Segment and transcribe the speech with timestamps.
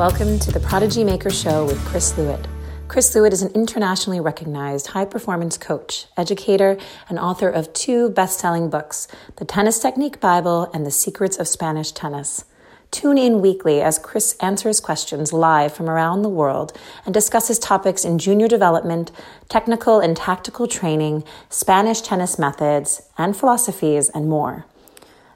[0.00, 2.46] Welcome to the Prodigy Maker Show with Chris Lewitt.
[2.88, 6.78] Chris Lewitt is an internationally recognized high performance coach, educator,
[7.10, 11.46] and author of two best selling books The Tennis Technique Bible and The Secrets of
[11.46, 12.46] Spanish Tennis.
[12.90, 16.72] Tune in weekly as Chris answers questions live from around the world
[17.04, 19.12] and discusses topics in junior development,
[19.50, 24.64] technical and tactical training, Spanish tennis methods, and philosophies, and more.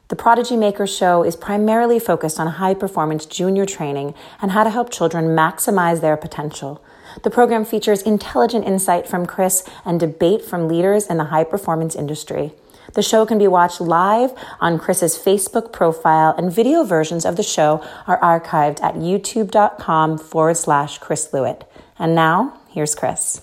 [0.09, 4.13] The Prodigy Maker Show is primarily focused on high performance junior training
[4.43, 6.85] and how to help children maximize their potential.
[7.23, 11.97] The program features intelligent insight from Chris and debate from leaders in the high performance
[11.97, 12.53] industry.
[12.93, 17.43] The show can be watched live on Chris's Facebook profile, and video versions of the
[17.43, 21.63] show are archived at youtube.com forward slash Chris Lewitt.
[21.99, 23.41] And now, here's Chris.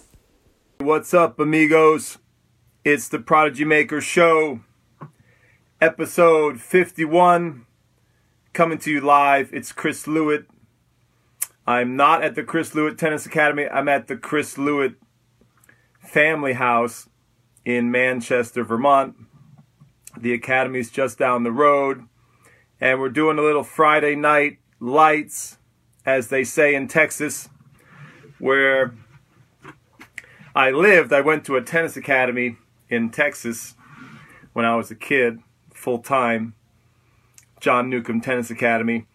[0.79, 2.19] What's up, amigos?
[2.85, 4.61] It's the Prodigy Maker Show,
[5.81, 7.65] episode 51,
[8.53, 9.49] coming to you live.
[9.51, 10.45] It's Chris Lewitt.
[11.65, 14.93] I'm not at the Chris Lewitt Tennis Academy, I'm at the Chris Lewitt
[15.99, 17.09] Family House
[17.65, 19.15] in Manchester, Vermont.
[20.15, 22.03] The academy's just down the road.
[22.79, 25.57] And we're doing a little Friday night lights,
[26.05, 27.49] as they say in Texas,
[28.37, 28.93] where
[30.53, 31.11] I lived.
[31.11, 32.57] I went to a tennis academy
[32.87, 33.73] in Texas
[34.53, 35.39] when I was a kid,
[35.81, 36.53] full time.
[37.59, 39.07] John Newcombe Tennis Academy.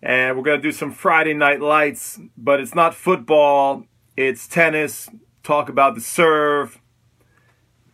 [0.00, 3.84] And we're going to do some Friday night lights, but it's not football,
[4.16, 5.08] it's tennis.
[5.42, 6.80] Talk about the serve,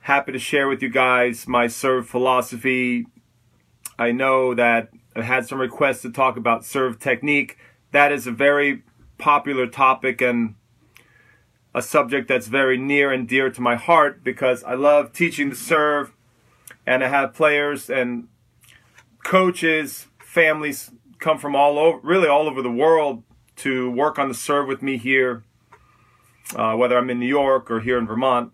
[0.00, 3.06] happy to share with you guys my serve philosophy.
[3.98, 7.56] I know that I've had some requests to talk about serve technique.
[7.92, 8.82] That is a very
[9.16, 10.56] popular topic and
[11.74, 15.56] a subject that's very near and dear to my heart because I love teaching the
[15.56, 16.12] serve
[16.86, 18.28] and I have players and
[19.22, 23.22] coaches, families come from all over, really all over the world
[23.56, 25.44] to work on the serve with me here,
[26.54, 28.52] uh, whether I'm in New York or here in Vermont.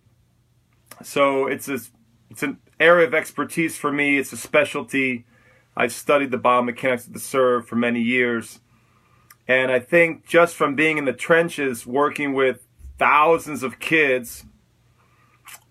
[1.03, 1.79] So it's a,
[2.31, 4.19] it's an area of expertise for me.
[4.19, 5.25] It's a specialty.
[5.77, 8.61] I've studied the biomechanics of the serve for many years.
[9.49, 12.67] And I think just from being in the trenches, working with
[12.99, 14.45] thousands of kids,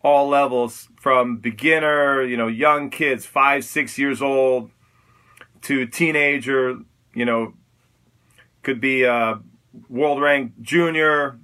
[0.03, 4.69] all levels, from beginner, you know, young kids, five, six years old,
[5.61, 6.77] to teenager,
[7.13, 7.53] you know,
[8.63, 9.39] could be a
[9.87, 11.39] world ranked junior,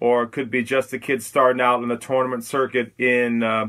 [0.00, 3.66] or could be just a kid starting out in the tournament circuit in uh,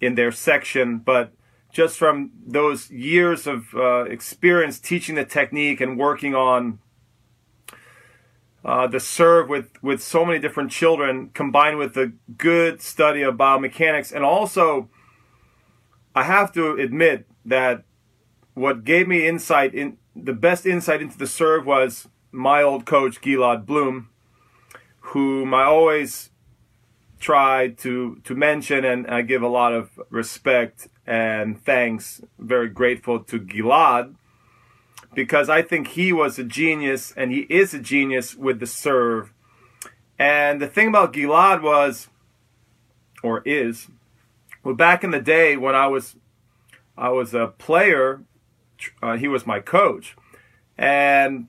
[0.00, 0.98] in their section.
[0.98, 1.32] But
[1.70, 6.78] just from those years of uh, experience teaching the technique and working on
[8.64, 13.36] uh, the serve with with so many different children, combined with the good study of
[13.36, 14.88] biomechanics, and also,
[16.14, 17.84] I have to admit that
[18.54, 23.20] what gave me insight in the best insight into the serve was my old coach
[23.20, 24.08] Gilad Bloom
[25.12, 26.30] whom I always
[27.18, 32.20] try to to mention and I give a lot of respect and thanks.
[32.38, 34.14] Very grateful to Gilad
[35.14, 39.32] because I think he was a genius and he is a genius with the serve.
[40.18, 42.08] And the thing about Gilad was,
[43.22, 43.88] or is,
[44.62, 46.16] well, back in the day when I was
[46.96, 48.22] I was a player,
[49.00, 50.16] uh, he was my coach,
[50.76, 51.48] and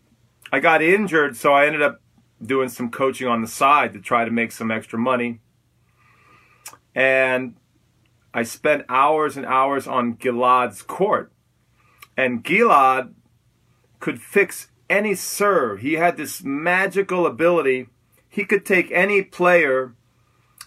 [0.52, 2.02] I got injured, so I ended up
[2.42, 5.40] doing some coaching on the side to try to make some extra money.
[6.96, 7.56] And
[8.34, 11.32] I spent hours and hours on Gilad's court.
[12.16, 13.14] And Gilad
[14.00, 15.80] could fix any serve.
[15.80, 17.88] He had this magical ability.
[18.28, 19.94] He could take any player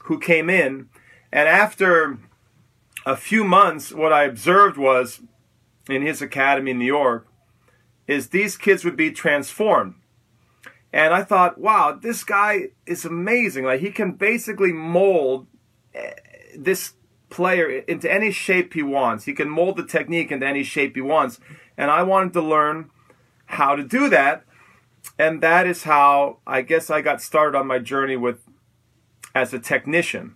[0.04, 0.88] who came in.
[1.32, 2.19] And after
[3.06, 5.21] a few months, what I observed was
[5.88, 7.26] in his academy in New York
[8.06, 9.95] is these kids would be transformed
[10.92, 13.65] and I thought, wow, this guy is amazing.
[13.65, 15.47] Like he can basically mold
[15.95, 16.12] eh,
[16.56, 16.95] this
[17.30, 19.24] player into any shape he wants.
[19.24, 21.41] He can mold the technique into any shape he wants.
[21.78, 22.91] And I wanted to learn
[23.53, 24.45] how to do that.
[25.19, 28.41] And that is how I guess I got started on my journey with
[29.34, 30.34] as a technician,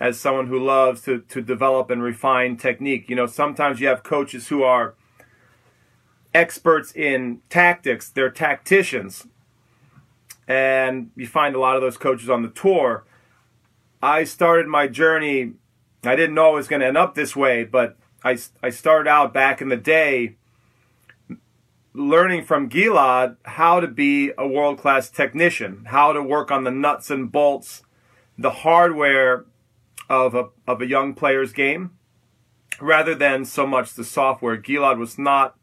[0.00, 3.08] as someone who loves to, to develop and refine technique.
[3.08, 4.94] You know, sometimes you have coaches who are
[6.34, 9.26] experts in tactics, they're tacticians
[10.48, 13.04] and you find a lot of those coaches on the tour.
[14.02, 15.52] I started my journey.
[16.04, 19.08] I didn't know I was going to end up this way, but I, I started
[19.08, 20.36] out back in the day
[21.94, 26.70] learning from Gilad how to be a world class technician, how to work on the
[26.70, 27.82] nuts and bolts,
[28.38, 29.44] the hardware
[30.08, 31.90] of a, of a young player's game,
[32.80, 34.56] rather than so much the software.
[34.56, 35.56] Gilad was not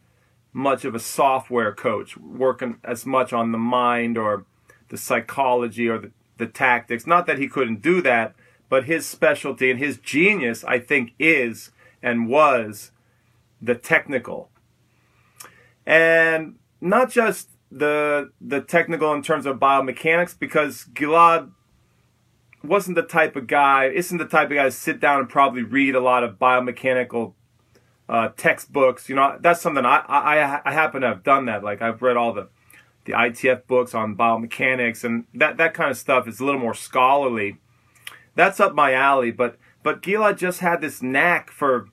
[0.54, 4.46] much of a software coach, working as much on the mind or
[4.90, 7.06] the psychology or the, the tactics.
[7.06, 8.36] Not that he couldn't do that,
[8.70, 11.72] but his specialty and his genius, I think, is
[12.02, 12.92] and was
[13.62, 14.50] the technical.
[15.86, 21.52] And not just the the technical in terms of biomechanics, because Gilad
[22.64, 25.64] wasn't the type of guy, isn't the type of guy to sit down and probably
[25.64, 27.34] read a lot of biomechanical
[28.08, 29.08] uh, textbooks.
[29.08, 31.64] You know, that's something I, I I happen to have done that.
[31.64, 32.50] Like I've read all the
[33.06, 36.74] the ITF books on biomechanics and that that kind of stuff is a little more
[36.74, 37.58] scholarly.
[38.36, 39.32] That's up my alley.
[39.32, 41.88] But but Gilad just had this knack for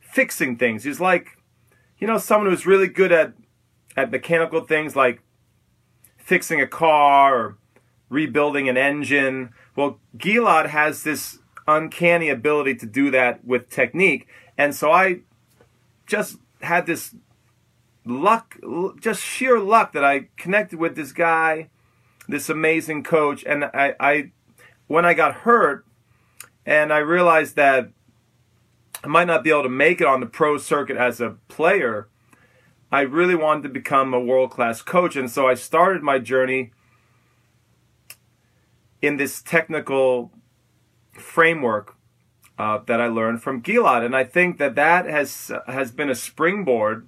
[0.00, 0.84] fixing things.
[0.84, 1.35] He's like,
[1.98, 3.32] you know, someone who's really good at
[3.96, 5.22] at mechanical things like
[6.18, 7.58] fixing a car or
[8.08, 9.50] rebuilding an engine.
[9.74, 14.26] Well, Gilad has this uncanny ability to do that with technique.
[14.58, 15.20] And so I
[16.06, 17.14] just had this
[18.04, 18.56] luck,
[19.00, 21.70] just sheer luck that I connected with this guy,
[22.28, 23.44] this amazing coach.
[23.44, 24.30] And I, I
[24.86, 25.84] when I got hurt
[26.64, 27.90] and I realized that
[29.06, 32.08] I might not be able to make it on the pro circuit as a player,
[32.90, 35.14] I really wanted to become a world class coach.
[35.14, 36.72] And so I started my journey
[39.00, 40.32] in this technical
[41.12, 41.94] framework
[42.58, 46.14] uh, that I learned from Gilad, and I think that that has has been a
[46.14, 47.06] springboard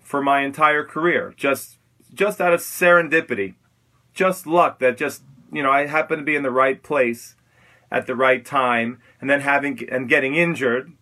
[0.00, 1.32] for my entire career.
[1.36, 1.78] Just
[2.12, 3.54] just out of serendipity,
[4.14, 5.22] just luck that just
[5.52, 7.36] you know I happened to be in the right place
[7.88, 10.94] at the right time, and then having and getting injured.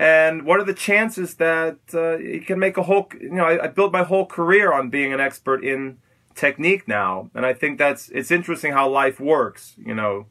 [0.00, 3.10] And what are the chances that uh, you can make a whole?
[3.20, 5.98] You know, I, I built my whole career on being an expert in
[6.34, 9.74] technique now, and I think that's it's interesting how life works.
[9.76, 10.26] You know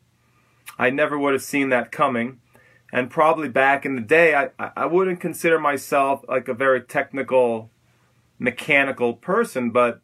[0.80, 2.39] I never would have seen that coming.
[2.92, 7.69] And probably back in the day, I, I wouldn't consider myself like a very technical,
[8.39, 10.01] mechanical person, but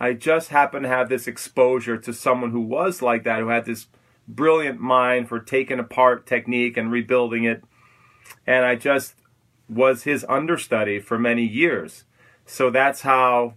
[0.00, 3.66] I just happened to have this exposure to someone who was like that, who had
[3.66, 3.88] this
[4.26, 7.64] brilliant mind for taking apart technique and rebuilding it.
[8.46, 9.14] And I just
[9.68, 12.04] was his understudy for many years.
[12.44, 13.54] So that's how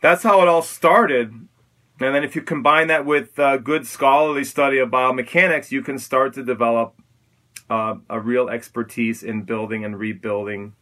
[0.00, 1.48] that's how it all started
[2.00, 6.34] and then if you combine that with good scholarly study of biomechanics, you can start
[6.34, 6.94] to develop
[7.70, 10.74] uh, a real expertise in building and rebuilding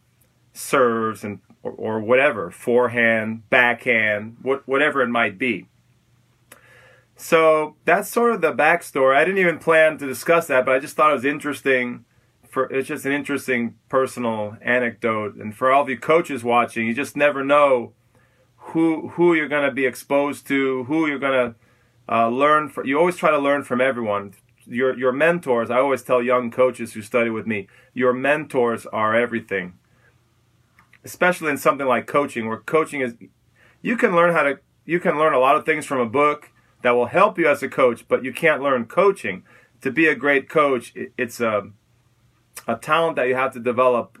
[0.53, 5.67] serves and or, or whatever, forehand, backhand, what, whatever it might be.
[7.15, 9.15] So that's sort of the backstory.
[9.15, 12.05] I didn't even plan to discuss that, but I just thought it was interesting.
[12.53, 16.93] For it's just an interesting personal anecdote, and for all of you coaches watching, you
[16.93, 17.93] just never know
[18.57, 21.55] who who you're going to be exposed to, who you're going to
[22.07, 22.69] uh, learn.
[22.69, 24.35] For, you always try to learn from everyone.
[24.67, 25.71] Your your mentors.
[25.71, 29.73] I always tell young coaches who study with me, your mentors are everything.
[31.03, 33.15] Especially in something like coaching, where coaching is,
[33.81, 36.51] you can learn how to you can learn a lot of things from a book
[36.83, 39.41] that will help you as a coach, but you can't learn coaching.
[39.81, 41.71] To be a great coach, it's a
[42.67, 44.17] a talent that you have to develop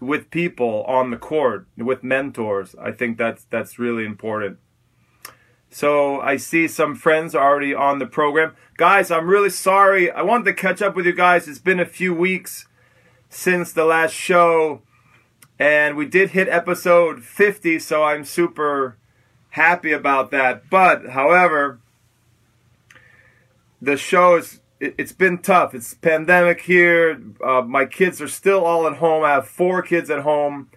[0.00, 2.74] with people on the court, with mentors.
[2.80, 4.58] I think that's that's really important.
[5.70, 8.54] So I see some friends already on the program.
[8.76, 10.10] Guys, I'm really sorry.
[10.10, 11.48] I wanted to catch up with you guys.
[11.48, 12.66] It's been a few weeks
[13.28, 14.82] since the last show
[15.58, 18.98] and we did hit episode 50, so I'm super
[19.50, 20.68] happy about that.
[20.68, 21.80] But however,
[23.80, 25.74] the show is it, has been tough.
[25.74, 27.20] It's pandemic here.
[27.44, 29.24] Uh, my kids are still all at home.
[29.24, 30.70] I have four kids at home.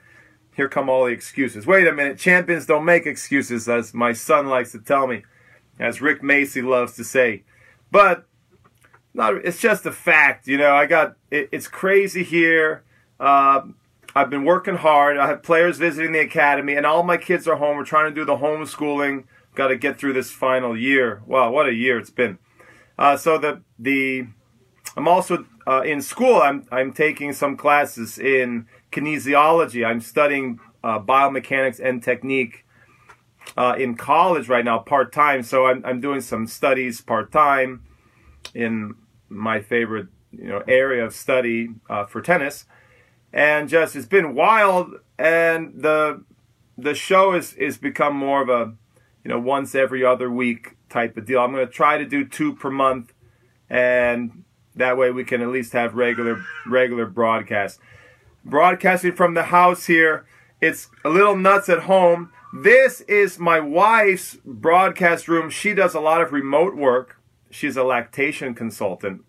[0.55, 1.65] Here come all the excuses.
[1.65, 2.17] Wait a minute.
[2.17, 5.23] Champions don't make excuses, as my son likes to tell me,
[5.79, 7.43] as Rick Macci loves to say.
[7.91, 8.25] But
[9.13, 9.35] not.
[9.45, 10.47] It's just a fact.
[10.47, 11.15] You know, I got.
[11.31, 12.83] It, it's crazy here.
[13.19, 13.61] Uh,
[14.15, 15.17] I've been working hard.
[15.17, 17.77] I have players visiting the academy, and all my kids are home.
[17.77, 19.25] We're trying to do the homeschooling.
[19.55, 21.21] Got to get through this final year.
[21.25, 22.37] Wow, what a year it's been.
[22.99, 24.27] Uh, so the the
[24.97, 26.41] I'm also uh, in school.
[26.41, 29.85] I'm I'm taking some classes in kinesiology.
[29.85, 32.65] I'm studying uh, biomechanics and technique
[33.55, 35.43] uh, in college right now, part time.
[35.43, 37.83] So I'm I'm doing some studies part time
[38.53, 38.95] in
[39.29, 42.65] my favorite you know area of study uh, for tennis,
[43.31, 44.95] and just it's been wild.
[45.17, 46.25] And the
[46.77, 48.73] the show is is become more of a
[49.23, 51.39] you know once every other week type of deal.
[51.39, 53.13] I'm going to try to do two per month,
[53.69, 54.43] and
[54.75, 57.79] that way we can at least have regular regular broadcasts.
[58.45, 60.25] Broadcasting from the house here.
[60.61, 62.31] It's a little nuts at home.
[62.53, 65.49] This is my wife's broadcast room.
[65.49, 67.17] She does a lot of remote work.
[67.51, 69.23] She's a lactation consultant.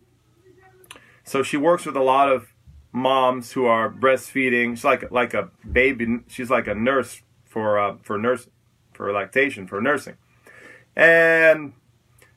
[1.24, 2.54] So she works with a lot of
[2.92, 4.76] moms who are breastfeeding.
[4.76, 6.20] She's like like a baby.
[6.28, 8.48] She's like a nurse for uh, for nurse
[8.92, 10.16] for lactation for nursing,
[10.96, 11.72] and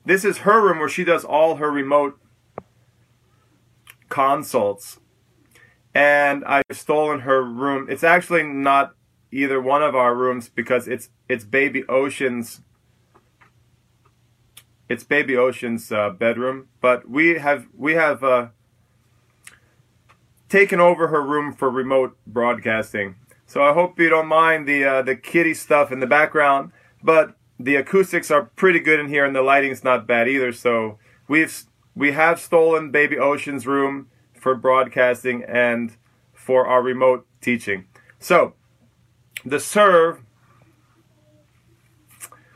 [0.05, 2.19] this is her room where she does all her remote
[4.09, 4.99] consults.
[5.95, 7.87] And I've stolen her room.
[7.89, 8.95] It's actually not
[9.31, 12.61] either one of our rooms because it's it's baby Ocean's
[14.89, 18.47] it's baby Ocean's uh, bedroom, but we have we have uh,
[20.49, 23.15] taken over her room for remote broadcasting.
[23.45, 27.35] So I hope you don't mind the uh, the kitty stuff in the background, but
[27.59, 30.51] the acoustics are pretty good in here and the lighting's not bad either.
[30.51, 31.63] So we've
[31.95, 35.95] we have stolen Baby Ocean's room for broadcasting and
[36.33, 37.85] for our remote teaching.
[38.19, 38.53] So
[39.45, 40.21] the serve.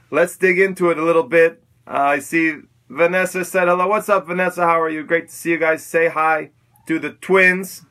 [0.10, 1.64] Let's dig into it a little bit.
[1.86, 3.88] Uh, I see Vanessa said hello.
[3.88, 4.62] What's up, Vanessa?
[4.62, 5.04] How are you?
[5.04, 5.86] Great to see you guys.
[5.86, 6.52] Say hi
[6.88, 7.86] to the twins.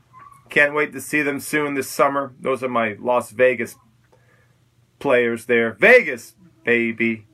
[0.48, 2.32] Can't wait to see them soon this summer.
[2.40, 3.76] Those are my Las Vegas
[4.98, 5.72] players there.
[5.75, 6.34] Vegas,
[6.66, 7.25] baby.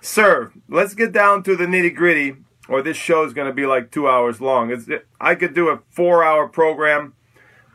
[0.00, 0.52] Serve.
[0.68, 2.36] Let's get down to the nitty gritty,
[2.68, 4.72] or this show is going to be like two hours long.
[4.72, 4.88] It's,
[5.20, 7.14] I could do a four hour program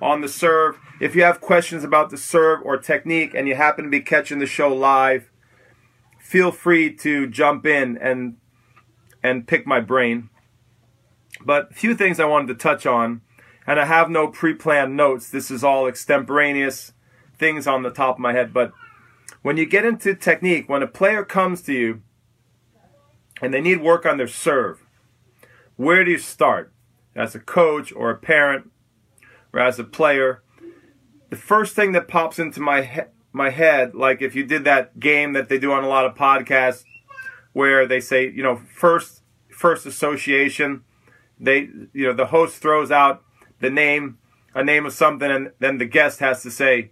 [0.02, 0.78] on the serve.
[1.00, 4.40] If you have questions about the serve or technique and you happen to be catching
[4.40, 5.30] the show live,
[6.20, 8.38] feel free to jump in and
[9.22, 10.30] and pick my brain.
[11.46, 13.22] But a few things I wanted to touch on,
[13.68, 15.30] and I have no pre-planned notes.
[15.30, 16.94] This is all extemporaneous
[17.38, 18.54] things on the top of my head.
[18.54, 18.74] But
[19.44, 22.02] when you get into technique, when a player comes to you
[23.42, 24.86] and they need work on their serve,
[25.76, 26.74] where do you start?
[27.16, 28.72] As a coach or a parent
[29.52, 30.42] or as a player,
[31.30, 35.00] the first thing that pops into my head my head like if you did that
[35.00, 36.84] game that they do on a lot of podcasts
[37.52, 40.84] where they say you know first first association
[41.40, 43.24] they you know the host throws out
[43.60, 44.20] the name
[44.54, 46.92] a name of something and then the guest has to say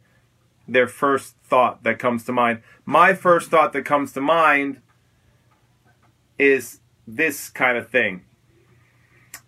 [0.67, 4.81] their first thought that comes to mind my first thought that comes to mind
[6.39, 8.23] is this kind of thing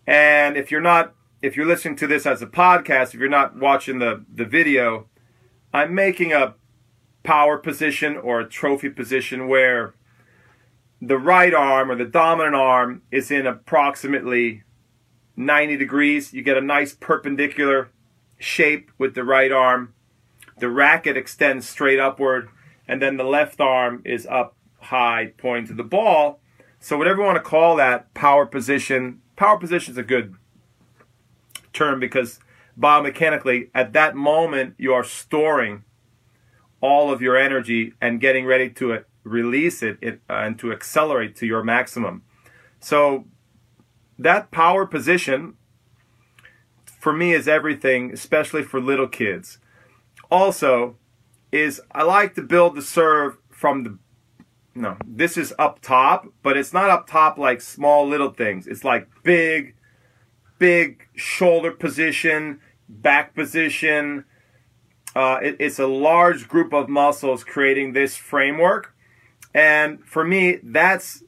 [0.05, 3.57] and if you're not if you're listening to this as a podcast, if you're not
[3.57, 5.07] watching the, the video,
[5.73, 6.55] I'm making a
[7.23, 9.93] power position or a trophy position where
[11.01, 14.63] the right arm or the dominant arm is in approximately
[15.35, 16.33] 90 degrees.
[16.33, 17.89] You get a nice perpendicular
[18.39, 19.93] shape with the right arm.
[20.59, 22.49] The racket extends straight upward,
[22.87, 26.39] and then the left arm is up high, pointing to the ball.
[26.79, 30.35] So, whatever you want to call that, power position, power position is a good
[31.71, 32.39] term because
[32.79, 35.83] biomechanically, at that moment, you are storing
[36.81, 41.35] all of your energy and getting ready to uh, release it, uh, and to accelerate
[41.37, 42.23] to your maximum.
[42.79, 43.25] So,
[44.19, 45.55] that power position
[46.99, 49.57] for me is everything, especially for little kids.
[50.33, 50.95] Also,
[51.51, 53.99] is I like to build the serve from the
[54.73, 58.65] no, this is up top, but it's not up top like small little things.
[58.65, 59.75] It's like big
[60.57, 62.59] big shoulder position,
[62.89, 64.25] back position.
[65.15, 68.95] Uh, it, it's a large group of muscles creating this framework.
[69.53, 71.23] And for me, that's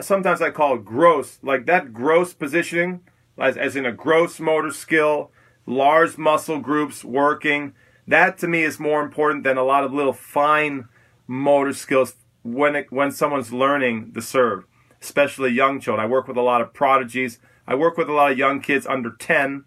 [0.00, 3.00] sometimes I call it gross, like that gross positioning,
[3.36, 5.32] as, as in a gross motor skill,
[5.66, 7.74] large muscle groups working.
[8.06, 10.88] That to me is more important than a lot of little fine
[11.26, 14.64] motor skills when it, when someone's learning the serve,
[15.00, 16.04] especially young children.
[16.04, 17.38] I work with a lot of prodigies.
[17.66, 19.64] I work with a lot of young kids under 10,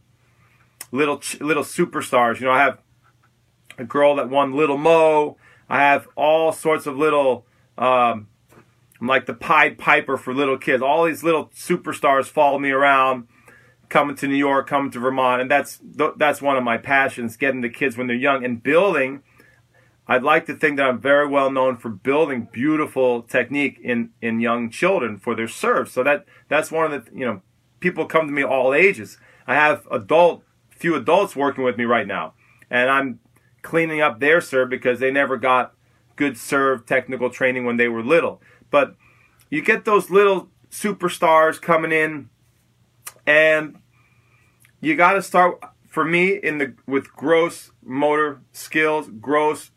[0.91, 2.39] little little superstars.
[2.39, 2.79] You know, I have
[3.77, 5.37] a girl that won Little Mo.
[5.69, 7.45] I have all sorts of little,
[7.77, 8.27] um,
[9.01, 10.81] like the Pied Piper for little kids.
[10.81, 13.27] All these little superstars follow me around,
[13.89, 15.79] coming to New York, coming to Vermont, and that's
[16.17, 19.23] that's one of my passions: getting the kids when they're young and building.
[20.09, 24.39] I'd like to think that I'm very well known for building beautiful technique in in
[24.39, 25.89] young children for their serve.
[25.89, 27.41] So that that's one of the you know
[27.79, 29.17] people come to me all ages.
[29.45, 32.33] I have adult, few adults working with me right now,
[32.69, 33.19] and I'm
[33.61, 35.73] cleaning up their serve because they never got
[36.15, 38.41] good serve technical training when they were little.
[38.71, 38.95] But
[39.49, 42.29] you get those little superstars coming in,
[43.27, 43.77] and
[44.81, 49.69] you got to start for me in the with gross motor skills, gross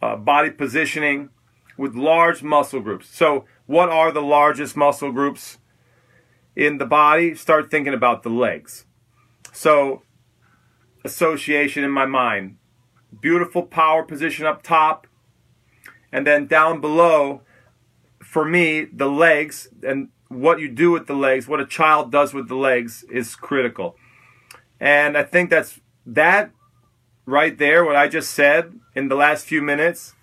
[0.00, 1.28] uh, body positioning,
[1.76, 3.14] with large muscle groups.
[3.14, 5.58] So, what are the largest muscle groups?
[6.58, 8.84] in the body, start thinking about the legs.
[9.52, 10.02] So,
[11.04, 12.56] association in my mind.
[13.20, 15.06] Beautiful power position up top.
[16.10, 17.42] And then down below,
[18.18, 22.34] for me, the legs and what you do with the legs, what a child does
[22.34, 23.96] with the legs is critical.
[24.80, 26.50] And I think that's that
[27.26, 30.14] right there, what I just said in the last few minutes,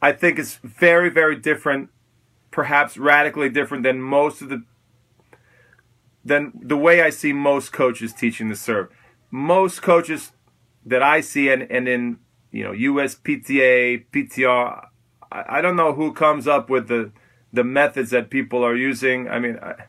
[0.00, 1.90] I think is very, very different,
[2.50, 4.62] perhaps radically different than most of the
[6.24, 8.88] than the way I see most coaches teaching the serve.
[9.30, 10.32] Most coaches
[10.84, 12.18] that I see and, and in
[12.50, 14.86] you know USPTA, PTR,
[15.32, 17.12] I, I don't know who comes up with the
[17.52, 19.28] the methods that people are using.
[19.28, 19.84] I mean, I,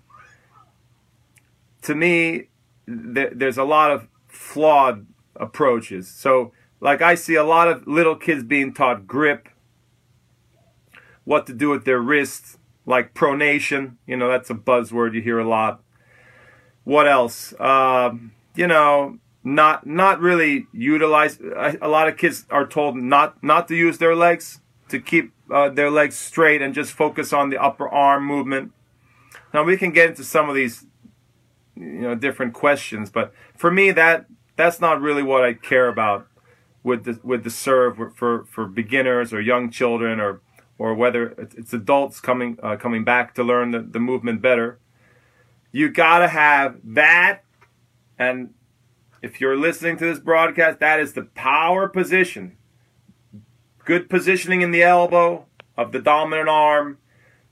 [1.84, 2.50] to me,
[2.88, 6.08] th- there's a lot of flawed approaches.
[6.08, 9.50] So, like, I see a lot of little kids being taught grip,
[11.26, 13.96] what to do with their wrists, like pronation.
[14.08, 15.82] You know, that's a buzzword you hear a lot.
[16.84, 17.54] What else?
[17.60, 18.12] Uh,
[18.56, 21.40] you know, not not really utilize.
[21.40, 25.70] A lot of kids are told not not to use their legs to keep uh,
[25.70, 28.72] their legs straight and just focus on the upper arm movement.
[29.54, 30.86] Now we can get into some of these,
[31.76, 34.26] you know, different questions, but for me that
[34.56, 36.28] that's not really what I care about
[36.84, 40.42] with the with the serve for for beginners or young children or
[40.78, 44.80] or whether it's adults coming uh, coming back to learn the, the movement better.
[45.72, 47.44] You gotta have that,
[48.18, 48.54] and
[49.22, 52.58] if you're listening to this broadcast, that is the power position.
[53.90, 57.00] Good positioning in the elbow of the dominant arm,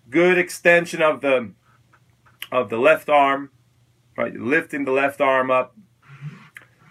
[0.07, 1.53] good extension of the
[2.51, 3.49] of the left arm,
[4.15, 4.35] right?
[4.35, 5.75] Lifting the left arm up,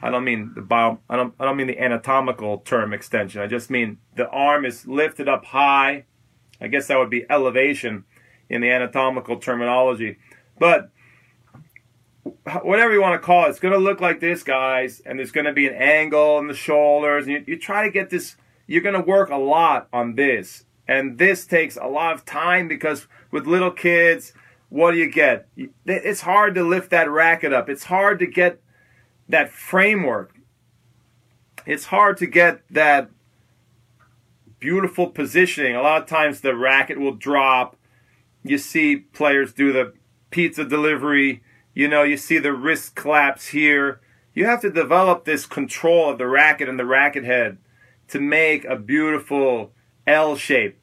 [0.02, 3.40] I don't mean the bio, I don't, I don't mean the anatomical term extension.
[3.40, 6.06] I just mean the arm is lifted up high.
[6.60, 8.04] I guess that would be elevation
[8.48, 10.16] in the anatomical terminology.
[10.58, 10.90] But
[12.62, 15.30] whatever you want to call it, it's going to look like this, guys, and there's
[15.30, 17.28] going to be an angle in the shoulders.
[17.28, 18.34] And you, you try to get this,
[18.66, 20.64] you're going to work a lot on this.
[20.88, 24.32] And this takes a lot of time because with little kids,
[24.69, 25.49] what do you get?
[25.84, 27.69] It's hard to lift that racket up.
[27.69, 28.60] It's hard to get
[29.28, 30.34] that framework.
[31.64, 33.10] It's hard to get that
[34.60, 35.75] beautiful positioning.
[35.75, 37.76] A lot of times the racket will drop.
[38.45, 39.93] You see players do the
[40.30, 41.43] pizza delivery.
[41.75, 44.00] You know, you see the wrist collapse here.
[44.34, 47.58] You have to develop this control of the racket and the racket head
[48.08, 49.73] to make a beautiful
[50.06, 50.78] L shape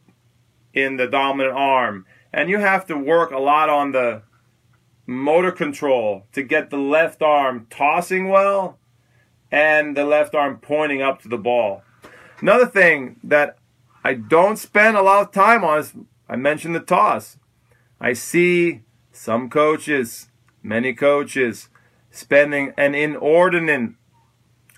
[0.73, 2.05] in the dominant arm.
[2.31, 4.23] And you have to work a lot on the
[5.05, 8.79] motor control to get the left arm tossing well
[9.51, 11.83] and the left arm pointing up to the ball.
[12.41, 13.57] Another thing that
[14.03, 15.93] I don't spend a lot of time on is
[16.27, 17.38] I mentioned the toss.
[18.01, 18.81] I see
[19.12, 20.29] some coaches,
[20.62, 21.69] many coaches,
[22.09, 23.91] spending an inordinate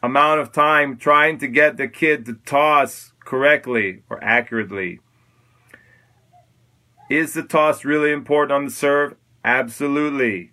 [0.05, 4.99] amount of time trying to get the kid to toss correctly or accurately.
[7.09, 9.15] Is the toss really important on the serve?
[9.43, 10.51] Absolutely.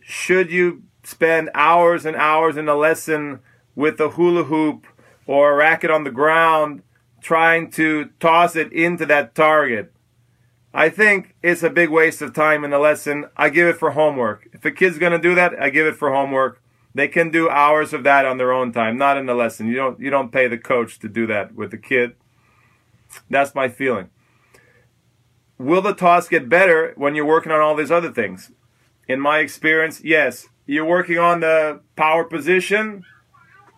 [0.00, 3.40] Should you spend hours and hours in a lesson
[3.74, 4.86] with a hula hoop
[5.26, 6.82] or a racket on the ground
[7.20, 9.92] trying to toss it into that target?
[10.72, 13.26] I think it's a big waste of time in the lesson.
[13.36, 14.48] I give it for homework.
[14.52, 16.62] If a kid's going to do that, I give it for homework.
[16.98, 19.68] They can do hours of that on their own time, not in the lesson.
[19.68, 22.16] You don't you don't pay the coach to do that with the kid.
[23.30, 24.10] That's my feeling.
[25.58, 28.50] Will the toss get better when you're working on all these other things?
[29.06, 30.48] In my experience, yes.
[30.66, 33.04] You're working on the power position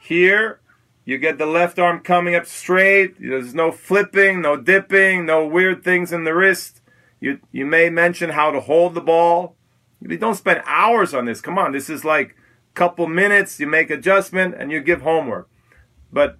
[0.00, 0.60] here.
[1.04, 3.20] You get the left arm coming up straight.
[3.20, 6.80] There's no flipping, no dipping, no weird things in the wrist.
[7.20, 9.56] You you may mention how to hold the ball.
[10.00, 11.42] You don't spend hours on this.
[11.42, 12.34] Come on, this is like
[12.74, 13.58] couple minutes.
[13.60, 15.48] You make adjustment and you give homework.
[16.12, 16.38] But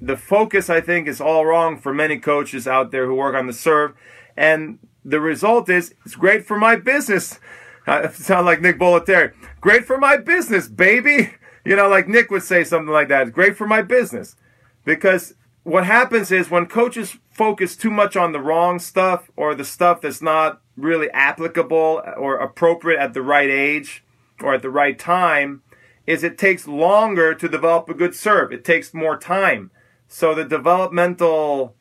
[0.00, 3.46] the focus, I think, is all wrong for many coaches out there who work on
[3.46, 3.94] the serve.
[4.36, 7.38] And the result is it's great for my business.
[7.86, 9.32] I sound like Nick Bollettieri.
[9.60, 11.34] Great for my business, baby.
[11.64, 13.22] You know, like Nick would say something like that.
[13.22, 14.36] It's great for my business.
[14.84, 19.64] Because what happens is when coaches focus too much on the wrong stuff or the
[19.64, 24.04] stuff that's not really applicable or appropriate at the right age
[24.42, 25.62] or at the right time,
[26.06, 28.52] is it takes longer to develop a good serve.
[28.52, 29.70] It takes more time.
[30.08, 31.74] So the developmental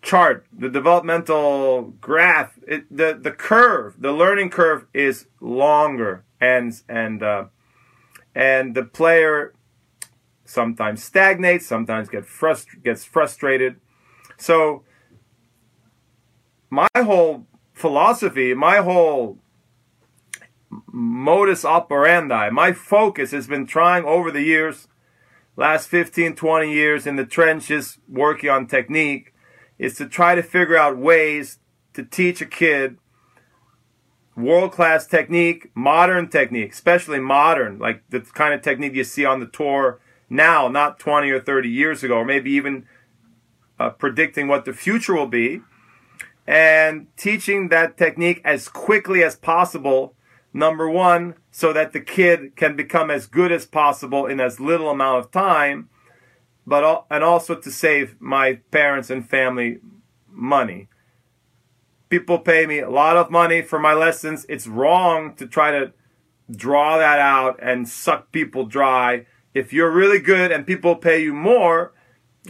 [0.00, 7.22] chart, the developmental graph, it, the the curve, the learning curve is longer, and and
[7.22, 7.44] uh,
[8.34, 9.54] and the player
[10.44, 13.80] sometimes stagnates, sometimes get frust- gets frustrated.
[14.36, 14.84] So
[16.70, 19.38] my whole philosophy, my whole
[20.86, 24.88] modus operandi, my focus has been trying over the years,
[25.56, 29.34] last 15, 20 years in the trenches, working on technique,
[29.78, 31.58] is to try to figure out ways
[31.94, 32.96] to teach a kid
[34.36, 39.40] world class technique, modern technique, especially modern, like the kind of technique you see on
[39.40, 42.86] the tour now, not 20 or 30 years ago, or maybe even
[43.78, 45.60] uh, predicting what the future will be,
[46.46, 50.14] and teaching that technique as quickly as possible.
[50.54, 54.90] Number one, so that the kid can become as good as possible in as little
[54.90, 55.88] amount of time,
[56.66, 59.78] but and also to save my parents and family
[60.28, 60.88] money.
[62.10, 64.44] People pay me a lot of money for my lessons.
[64.48, 65.92] It's wrong to try to
[66.50, 69.26] draw that out and suck people dry.
[69.54, 71.92] If you're really good and people pay you more,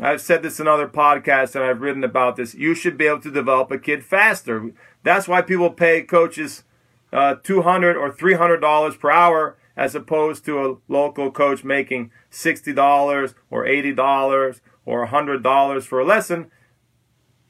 [0.00, 3.20] I've said this in other podcasts and I've written about this, you should be able
[3.20, 4.72] to develop a kid faster.
[5.02, 6.64] That's why people pay coaches
[7.12, 13.64] uh, 200 or $300 per hour as opposed to a local coach making $60 or
[13.64, 16.50] $80 or $100 for a lesson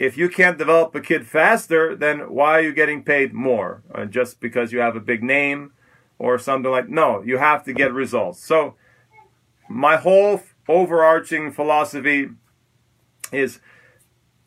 [0.02, 3.84] if you can't develop a kid faster, then why are you getting paid more?
[3.94, 5.72] Uh, just because you have a big name
[6.18, 8.44] or something like no, you have to get results.
[8.44, 8.74] So
[9.68, 12.30] my whole overarching philosophy
[13.32, 13.60] is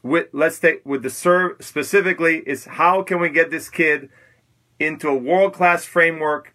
[0.04, 4.10] with let's take with the serve specifically is how can we get this kid
[4.80, 6.54] into a world class framework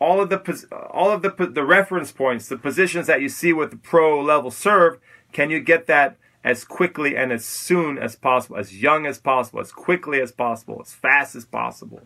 [0.00, 3.70] all of the all of the the reference points the positions that you see with
[3.70, 4.98] the pro level serve
[5.32, 9.60] can you get that as quickly and as soon as possible, as young as possible,
[9.60, 12.02] as quickly as possible, as fast as possible.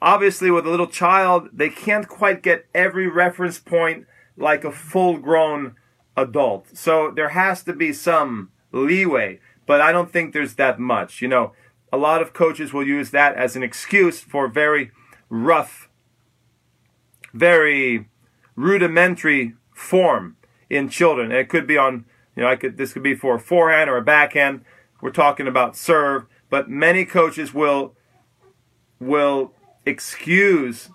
[0.00, 4.06] Obviously, with a little child, they can't quite get every reference point
[4.36, 5.76] like a full grown
[6.16, 6.76] adult.
[6.76, 11.22] So there has to be some leeway, but I don't think there's that much.
[11.22, 11.52] You know,
[11.92, 14.90] a lot of coaches will use that as an excuse for very
[15.28, 15.88] rough,
[17.32, 18.08] very
[18.56, 20.36] rudimentary form
[20.68, 21.30] in children.
[21.30, 22.04] And it could be on
[22.36, 24.64] you know, I could this could be for a forehand or a backhand.
[25.00, 27.94] We're talking about serve, but many coaches will
[28.98, 29.52] will
[29.86, 30.90] excuse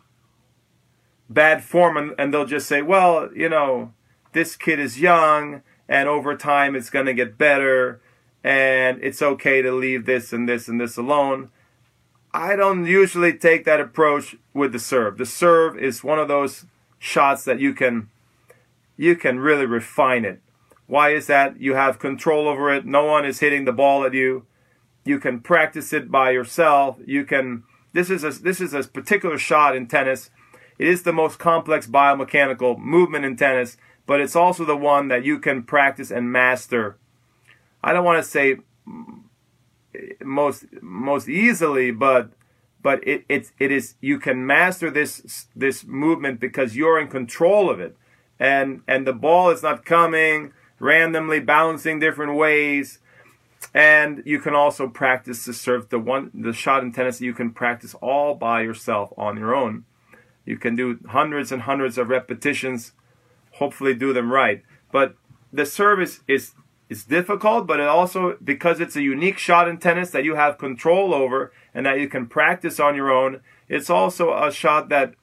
[1.29, 3.93] bad form and, and they'll just say, well, you know,
[4.33, 8.01] this kid is young and over time it's going to get better
[8.43, 11.49] and it's okay to leave this and this and this alone.
[12.33, 15.17] I don't usually take that approach with the serve.
[15.17, 16.65] The serve is one of those
[16.99, 18.09] shots that you can
[18.97, 20.41] you can really refine it.
[20.85, 21.61] Why is that?
[21.61, 22.85] You have control over it.
[22.85, 24.45] No one is hitting the ball at you.
[25.05, 26.97] You can practice it by yourself.
[27.05, 27.63] You can.
[27.93, 30.29] This is a this is a particular shot in tennis.
[30.79, 35.25] It is the most complex biomechanical movement in tennis, but it's also the one that
[35.25, 36.97] you can practice and master.
[37.83, 38.57] I don't want to say
[40.23, 42.31] most most easily, but
[42.81, 47.69] but it it, it is you can master this this movement because you're in control
[47.69, 47.97] of it,
[48.39, 52.99] and and the ball is not coming randomly bouncing different ways.
[53.73, 57.51] And you can also practice to serve the one the shot in tennis you can
[57.51, 59.83] practice all by yourself on your own.
[60.45, 62.93] You can do hundreds and hundreds of repetitions,
[63.53, 64.63] hopefully do them right.
[64.91, 65.15] But
[65.51, 66.53] the service is
[66.89, 70.57] is difficult, but it also because it's a unique shot in tennis that you have
[70.57, 75.13] control over and that you can practice on your own, it's also a shot that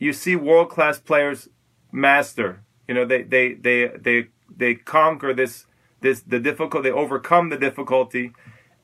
[0.00, 1.48] you see world class players
[1.92, 2.62] master.
[2.88, 5.66] You know, they they they they they conquer this
[6.00, 8.32] this the difficult they overcome the difficulty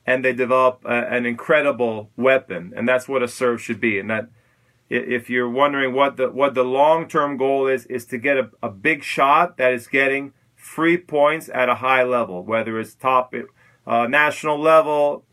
[0.05, 4.09] and they develop a, an incredible weapon and that's what a serve should be and
[4.09, 4.27] that
[4.89, 8.69] if you're wondering what the what the long-term goal is is to get a, a
[8.69, 13.33] big shot that is getting free points at a high level whether it's top
[13.87, 15.23] uh, national level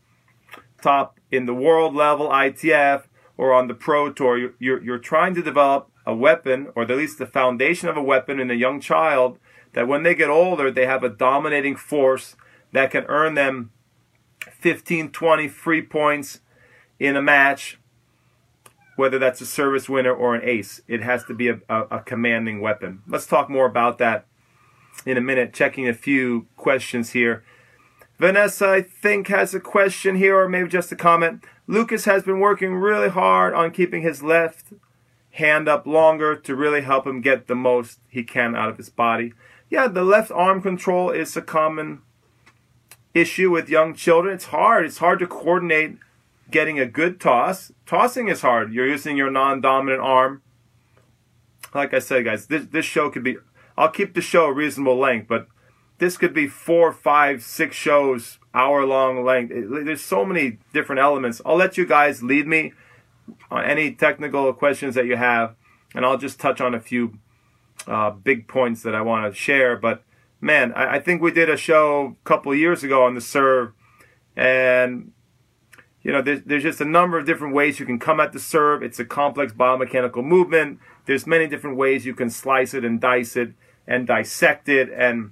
[0.81, 3.03] top in the world level ITF
[3.37, 4.37] or on the pro tour.
[4.37, 8.03] You're, you're, you're trying to develop a weapon or at least the foundation of a
[8.03, 9.39] weapon in a young child
[9.73, 12.35] that when they get older, they have a dominating force
[12.73, 13.71] that can earn them
[14.59, 16.41] 15, 20 free points
[16.99, 17.79] in a match,
[18.95, 20.81] whether that's a service winner or an ace.
[20.87, 23.01] It has to be a, a, a commanding weapon.
[23.07, 24.25] Let's talk more about that
[25.05, 27.43] in a minute, checking a few questions here.
[28.19, 31.43] Vanessa, I think, has a question here, or maybe just a comment.
[31.67, 34.73] Lucas has been working really hard on keeping his left
[35.31, 38.89] hand up longer to really help him get the most he can out of his
[38.89, 39.33] body
[39.73, 42.03] yeah, the left arm control is a common
[43.15, 44.35] issue with young children.
[44.35, 44.85] It's hard.
[44.85, 45.97] It's hard to coordinate
[46.53, 47.73] getting a good toss.
[47.85, 48.71] Tossing is hard.
[48.71, 50.41] You're using your non-dominant arm.
[51.73, 53.37] Like I said, guys, this this show could be.
[53.75, 55.47] I'll keep the show a reasonable length, but
[55.97, 59.51] this could be four, five, six shows, hour long length.
[59.51, 61.41] There's so many different elements.
[61.43, 62.73] I'll let you guys lead me
[63.49, 65.55] on any technical questions that you have,
[65.95, 67.17] and I'll just touch on a few
[67.87, 69.75] uh, big points that I want to share.
[69.75, 70.03] But
[70.39, 73.73] man, I, I think we did a show a couple years ago on the serve,
[74.35, 75.13] and
[76.03, 78.39] you know, there's, there's just a number of different ways you can come at the
[78.39, 78.83] serve.
[78.83, 80.79] It's a complex biomechanical movement.
[81.05, 83.53] There's many different ways you can slice it and dice it
[83.87, 84.89] and dissect it.
[84.89, 85.31] And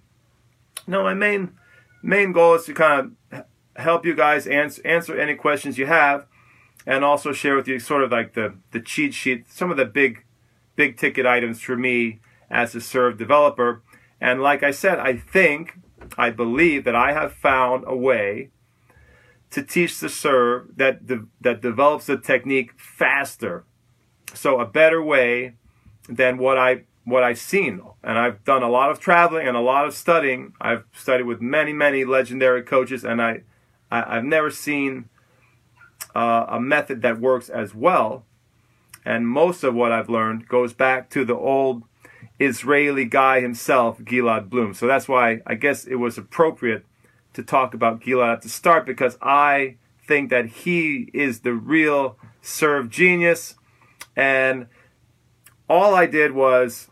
[0.88, 1.54] no, my main
[2.02, 3.44] main goal is to kind of
[3.76, 6.26] help you guys answer answer any questions you have,
[6.86, 9.86] and also share with you sort of like the the cheat sheet, some of the
[9.86, 10.24] big
[10.76, 13.82] big ticket items for me as a serve developer.
[14.20, 15.78] And like I said, I think
[16.18, 18.52] I believe that I have found a way
[19.52, 23.64] to teach the serve that de- that develops the technique faster.
[24.34, 25.56] So a better way
[26.10, 27.82] than what I what I've seen.
[28.04, 30.54] And I've done a lot of traveling and a lot of studying.
[30.62, 33.42] I've studied with many many legendary coaches, and I,
[33.92, 35.10] I have never seen
[36.16, 38.26] uh, a method that works as well.
[39.04, 41.84] And most of what I've learned goes back to the old
[42.40, 44.74] Israeli guy himself, Gilad Bloom.
[44.74, 46.86] So that's why I guess it was appropriate
[47.34, 52.18] to talk about Gilad at the start because I think that he is the real
[52.42, 53.56] serve genius.
[54.16, 54.68] And
[55.70, 56.90] all I did was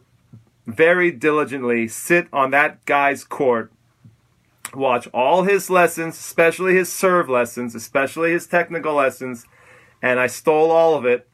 [0.65, 3.71] very diligently sit on that guy's court,
[4.73, 9.45] watch all his lessons, especially his serve lessons, especially his technical lessons,
[10.02, 11.28] and I stole all of it.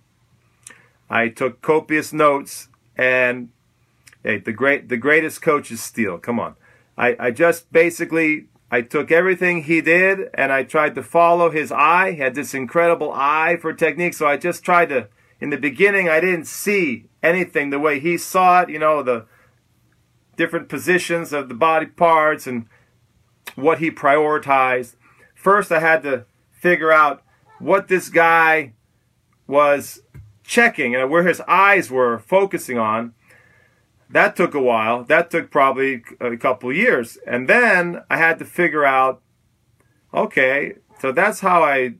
[1.09, 3.49] I took copious notes and
[4.23, 6.17] hey, the great the greatest coaches steal.
[6.17, 6.55] Come on.
[6.97, 11.71] I, I just basically I took everything he did and I tried to follow his
[11.71, 12.11] eye.
[12.11, 15.07] He had this incredible eye for technique, so I just tried to.
[15.39, 18.69] In the beginning, I didn't see anything the way he saw it.
[18.69, 19.27] You know the
[20.35, 22.65] different positions of the body parts and
[23.55, 24.95] what he prioritized.
[25.33, 27.23] First, I had to figure out
[27.59, 28.73] what this guy
[29.47, 30.01] was
[30.43, 33.13] checking and where his eyes were focusing on
[34.09, 35.03] that took a while.
[35.03, 37.17] That took probably a couple years.
[37.25, 39.21] And then I had to figure out
[40.13, 41.95] okay, so that's how I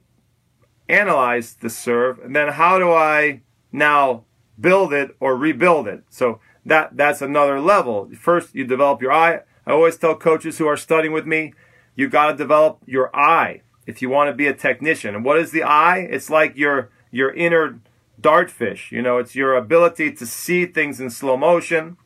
[0.88, 2.20] analyze the serve.
[2.20, 3.42] And then how do I
[3.72, 4.24] now
[4.60, 6.04] build it or rebuild it?
[6.10, 8.10] So that that's another level.
[8.20, 9.42] First, you develop your eye.
[9.68, 11.54] I always tell coaches who are studying with me,
[11.96, 15.16] you got to develop your eye if you want to be a technician.
[15.16, 16.00] And what is the eye?
[16.10, 17.80] It's like your your inner
[18.22, 18.92] dartfish.
[18.92, 21.98] You know, it's your ability to see things in slow motion,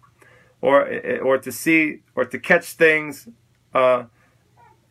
[0.62, 0.88] or
[1.20, 3.28] or to see or to catch things,
[3.74, 4.04] uh,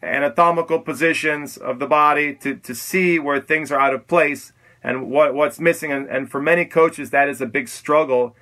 [0.02, 4.52] anatomical positions of the body, to to see where things are out of place
[4.82, 5.92] and what what's missing.
[5.92, 8.34] And, and for many coaches, that is a big struggle.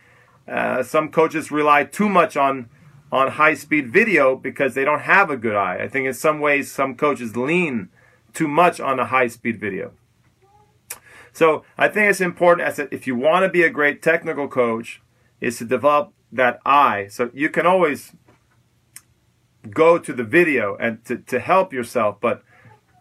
[0.46, 2.68] Uh, some coaches rely too much on
[3.10, 5.78] on high speed video because they don't have a good eye.
[5.78, 7.88] I think in some ways some coaches lean
[8.32, 9.92] too much on a high speed video.
[11.36, 15.02] So I think it's important as if you want to be a great technical coach,
[15.38, 17.08] is to develop that eye.
[17.10, 18.12] So you can always
[19.68, 22.42] go to the video and to, to help yourself, but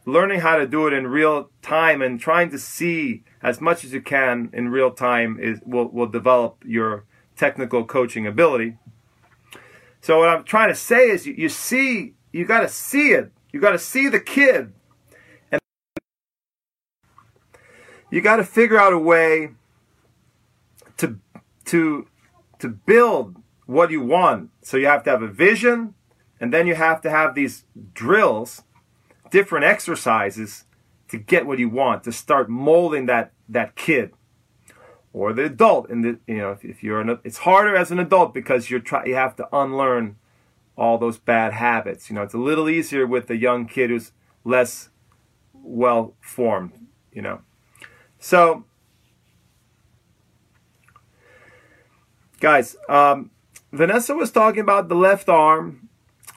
[0.05, 3.93] learning how to do it in real time and trying to see as much as
[3.93, 7.05] you can in real time is will, will develop your
[7.37, 8.77] technical coaching ability.
[10.01, 13.31] So what I'm trying to say is you, you see you got to see it.
[13.53, 14.73] You got to see the kid
[18.15, 19.49] you got to figure out a way
[20.95, 21.19] to
[21.65, 22.07] to
[22.59, 24.51] to build what you want.
[24.61, 25.95] So you have to have a vision,
[26.39, 28.63] and then you have to have these drills,
[29.31, 30.63] different exercises
[31.09, 34.13] to get what you want to start molding that that kid
[35.11, 35.89] or the adult.
[35.89, 38.79] And the you know if, if you're an it's harder as an adult because you're
[38.79, 40.15] try you have to unlearn
[40.77, 42.09] all those bad habits.
[42.09, 44.13] You know it's a little easier with a young kid who's
[44.45, 44.87] less
[45.53, 46.71] well formed.
[47.11, 47.41] You know.
[48.25, 48.63] So,
[52.39, 53.29] guys, um,
[53.71, 55.89] Vanessa was talking about the left arm.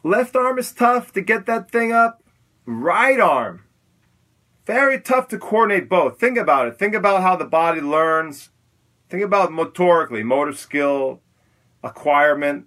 [0.05, 2.23] Left arm is tough to get that thing up.
[2.67, 3.65] Right arm,
[4.67, 6.21] very tough to coordinate both.
[6.21, 6.79] Think about it.
[6.79, 8.51] Think about how the body learns.
[9.09, 11.23] Think about motorically, motor skill,
[11.83, 12.67] acquirement.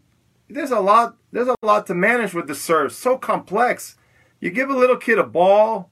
[0.49, 1.15] There's a lot.
[1.31, 2.91] There's a lot to manage with the serve.
[2.91, 3.97] So complex.
[4.39, 5.91] You give a little kid a ball,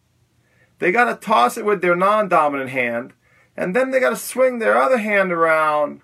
[0.79, 3.13] they got to toss it with their non-dominant hand
[3.59, 5.99] and then they got to swing their other hand around,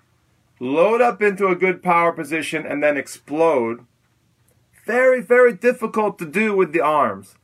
[0.60, 3.86] load up into a good power position, and then explode.
[4.84, 7.34] Very, very difficult to do with the arms.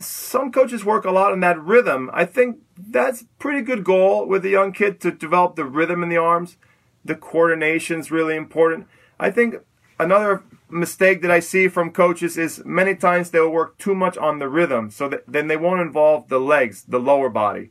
[0.00, 2.10] Some coaches work a lot on that rhythm.
[2.12, 6.08] I think that's pretty good goal with a young kid to develop the rhythm in
[6.08, 6.56] the arms.
[7.04, 8.88] The coordination is really important.
[9.20, 9.54] I think
[10.00, 14.40] another mistake that I see from coaches is many times they'll work too much on
[14.40, 17.70] the rhythm, so that then they won't involve the legs, the lower body.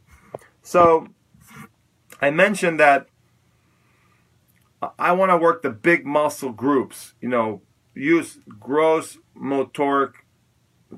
[0.62, 1.08] So
[2.22, 3.08] I mentioned that
[4.98, 7.62] I want to work the big muscle groups, you know,
[7.94, 10.14] use gross motoric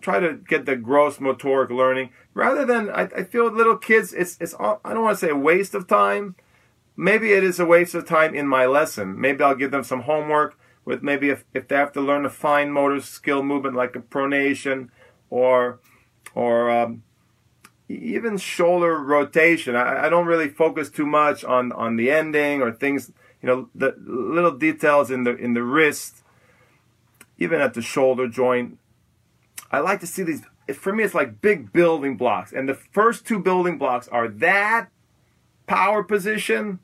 [0.01, 4.37] try to get the gross motoric learning rather than I, I feel little kids it's
[4.39, 6.35] it's I don't want to say a waste of time.
[6.95, 9.19] Maybe it is a waste of time in my lesson.
[9.19, 12.29] Maybe I'll give them some homework with maybe if, if they have to learn a
[12.29, 14.89] fine motor skill movement like a pronation
[15.29, 15.79] or
[16.35, 17.03] or um,
[17.89, 19.75] even shoulder rotation.
[19.75, 23.69] I, I don't really focus too much on on the ending or things you know
[23.75, 26.23] the little details in the in the wrist
[27.37, 28.77] even at the shoulder joint.
[29.71, 30.43] I like to see these.
[30.73, 32.53] For me, it's like big building blocks.
[32.53, 34.89] And the first two building blocks are that
[35.67, 36.79] power position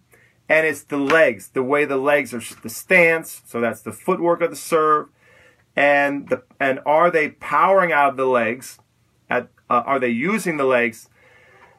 [0.49, 3.43] and it's the legs, the way the legs are, the stance.
[3.45, 5.09] So that's the footwork of the serve.
[5.75, 8.79] And the and are they powering out of the legs?
[9.69, 11.09] Uh, are they using the legs?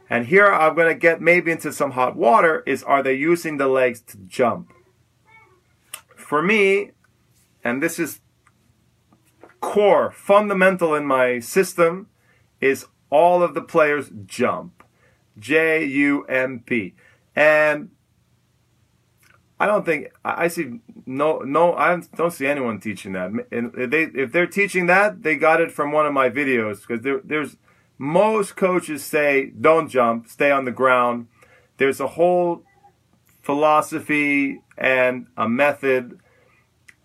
[0.09, 2.63] And here I'm going to get maybe into some hot water.
[2.67, 4.73] Is are they using the legs to jump?
[6.17, 6.93] For me,
[7.65, 8.21] and this is
[9.61, 12.09] core, fundamental in my system
[12.61, 14.83] is all of the players jump.
[15.39, 16.95] J U M P.
[17.35, 17.91] And
[19.59, 23.31] I don't think I see no no I don't see anyone teaching that.
[23.51, 27.03] And they if they're teaching that, they got it from one of my videos because
[27.03, 27.57] there, there's
[28.03, 31.27] most coaches say don't jump, stay on the ground.
[31.77, 32.63] There's a whole
[33.43, 36.19] philosophy and a method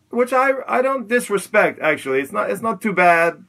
[0.10, 2.22] which I I don't disrespect actually.
[2.22, 3.44] It's not it's not too bad.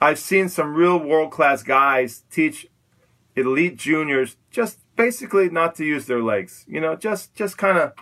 [0.00, 2.66] I've seen some real world class guys teach
[3.36, 6.64] elite juniors just basically not to use their legs.
[6.66, 7.92] You know, just just kind of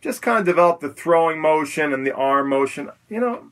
[0.00, 2.90] just kind of develop the throwing motion and the arm motion.
[3.08, 3.50] You know,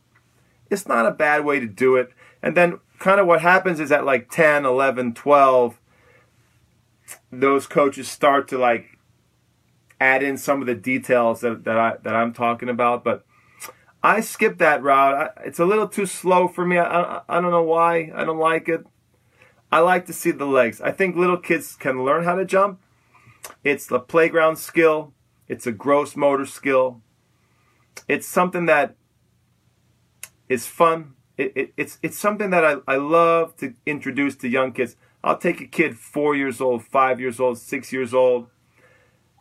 [0.71, 2.13] it's not a bad way to do it.
[2.45, 5.79] And then kind of what happens is at like 10, 11, 12
[7.31, 8.99] those coaches start to like
[10.01, 13.25] add in some of the details that, that I that I'm talking about, but
[14.03, 15.15] I skip that route.
[15.15, 16.79] I, it's a little too slow for me.
[16.79, 18.13] I, I, I don't know why.
[18.15, 18.85] I don't like it.
[19.73, 20.81] I like to see the legs.
[20.81, 22.81] I think little kids can learn how to jump.
[23.65, 25.13] It's a playground skill.
[25.49, 27.01] It's a gross motor skill.
[28.09, 28.95] It's something that
[30.49, 31.16] is fun.
[31.37, 34.97] It, it, it's it's something that I, I love to introduce to young kids.
[35.23, 38.49] I'll take a kid four years old, five years old, six years old.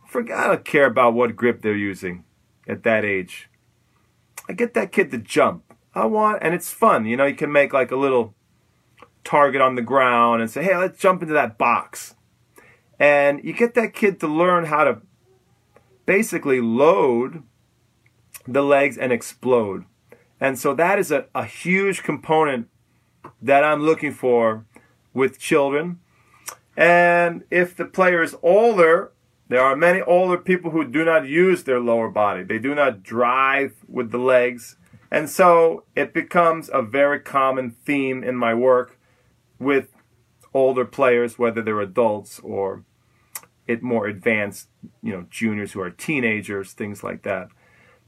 [0.07, 2.25] Forget I don't care about what grip they're using
[2.67, 3.49] at that age.
[4.49, 5.63] I get that kid to jump.
[5.93, 7.05] I want, and it's fun.
[7.05, 8.35] You know, you can make like a little
[9.23, 12.15] target on the ground and say, hey, let's jump into that box.
[12.99, 15.01] And you get that kid to learn how to
[16.05, 17.43] basically load
[18.47, 19.85] the legs and explode.
[20.39, 22.67] And so that is a, a huge component
[23.41, 24.65] that I'm looking for
[25.13, 25.99] with children.
[26.77, 29.11] And if the player is older,
[29.47, 32.43] there are many older people who do not use their lower body.
[32.43, 34.75] They do not drive with the legs.
[35.11, 38.99] And so it becomes a very common theme in my work
[39.59, 39.89] with
[40.53, 42.83] older players, whether they're adults or
[43.67, 44.67] it more advanced,
[45.01, 47.47] you know, juniors who are teenagers, things like that.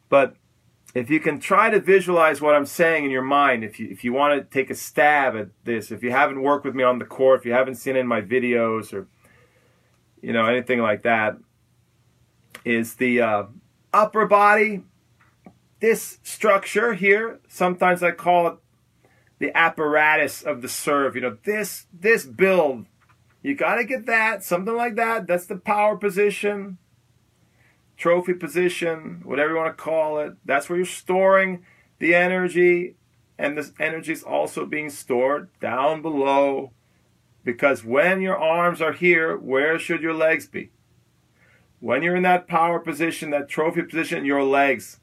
[0.10, 0.36] But
[0.96, 4.04] if you can try to visualize what I'm saying in your mind, if you if
[4.04, 7.00] you want to take a stab at this, if you haven't worked with me on
[7.00, 9.08] the court, if you haven't seen in my videos or
[10.22, 11.38] you know, anything like that,
[12.66, 13.44] is the uh,
[13.94, 14.84] upper body.
[15.80, 18.56] This structure here, sometimes I call it
[19.40, 21.16] the apparatus of the serve.
[21.16, 22.88] You know, this this build,
[23.44, 25.28] you got to get that, something like that.
[25.28, 26.80] That's the power position,
[27.98, 30.34] trophy position, whatever you want to call it.
[30.46, 31.66] That's where you're storing
[32.00, 32.96] the energy,
[33.38, 36.72] and this energy is also being stored down below
[37.48, 40.70] because when your arms are here, where should your legs be?
[41.80, 45.00] When you're in that power position, that trophy position, your legs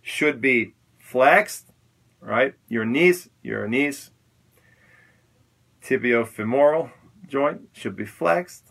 [0.00, 1.72] should be flexed,
[2.20, 2.54] right?
[2.68, 4.12] Your knees, your knees,
[5.82, 6.92] tibiofemoral
[7.26, 8.67] joint should be flexed,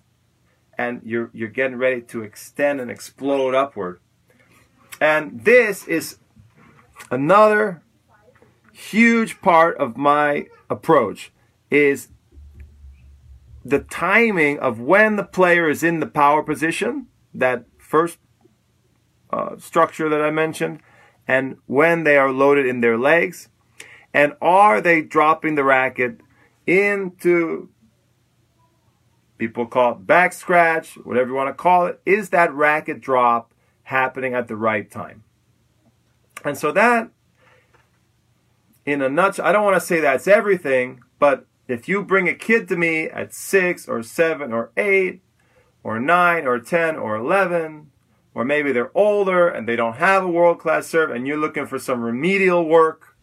[0.78, 4.00] and you're you're getting ready to extend and explode upward.
[5.00, 6.18] And this is
[7.12, 7.84] another
[8.72, 11.32] huge part of my approach
[11.70, 12.10] is
[13.66, 18.18] the timing of when the player is in the power position, that first
[19.30, 20.80] uh, structure that I mentioned,
[21.28, 23.50] and when they are loaded in their legs,
[24.14, 26.22] and are they dropping the racket
[26.66, 27.70] into
[29.38, 33.54] people call it back scratch, whatever you want to call it, is that racket drop
[33.84, 35.24] happening at the right time?
[36.44, 37.10] And so that,
[38.86, 42.34] in a nutshell, I don't want to say that's everything, but if you bring a
[42.34, 45.22] kid to me at six or seven or eight
[45.84, 47.92] or nine or 10 or 11,
[48.34, 51.66] or maybe they're older and they don't have a world class serve and you're looking
[51.66, 53.16] for some remedial work,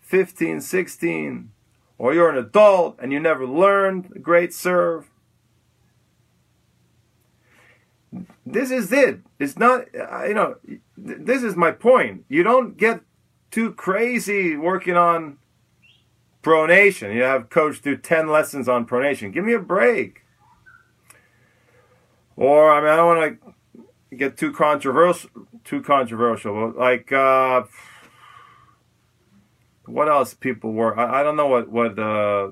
[0.00, 1.52] 15, 16,
[1.98, 5.11] or you're an adult and you never learned a great serve.
[8.44, 9.20] This is it.
[9.38, 10.56] It's not, you know,
[10.96, 12.24] this is my point.
[12.28, 13.00] You don't get
[13.50, 15.38] too crazy working on
[16.42, 17.14] pronation.
[17.14, 19.32] You have coach do 10 lessons on pronation.
[19.32, 20.22] Give me a break.
[22.36, 23.40] Or, I mean, I don't want
[24.10, 25.30] to get too controversial,
[25.64, 27.62] too controversial, like, uh,
[29.86, 30.96] what else people work?
[30.98, 32.50] I, I don't know what, what, uh,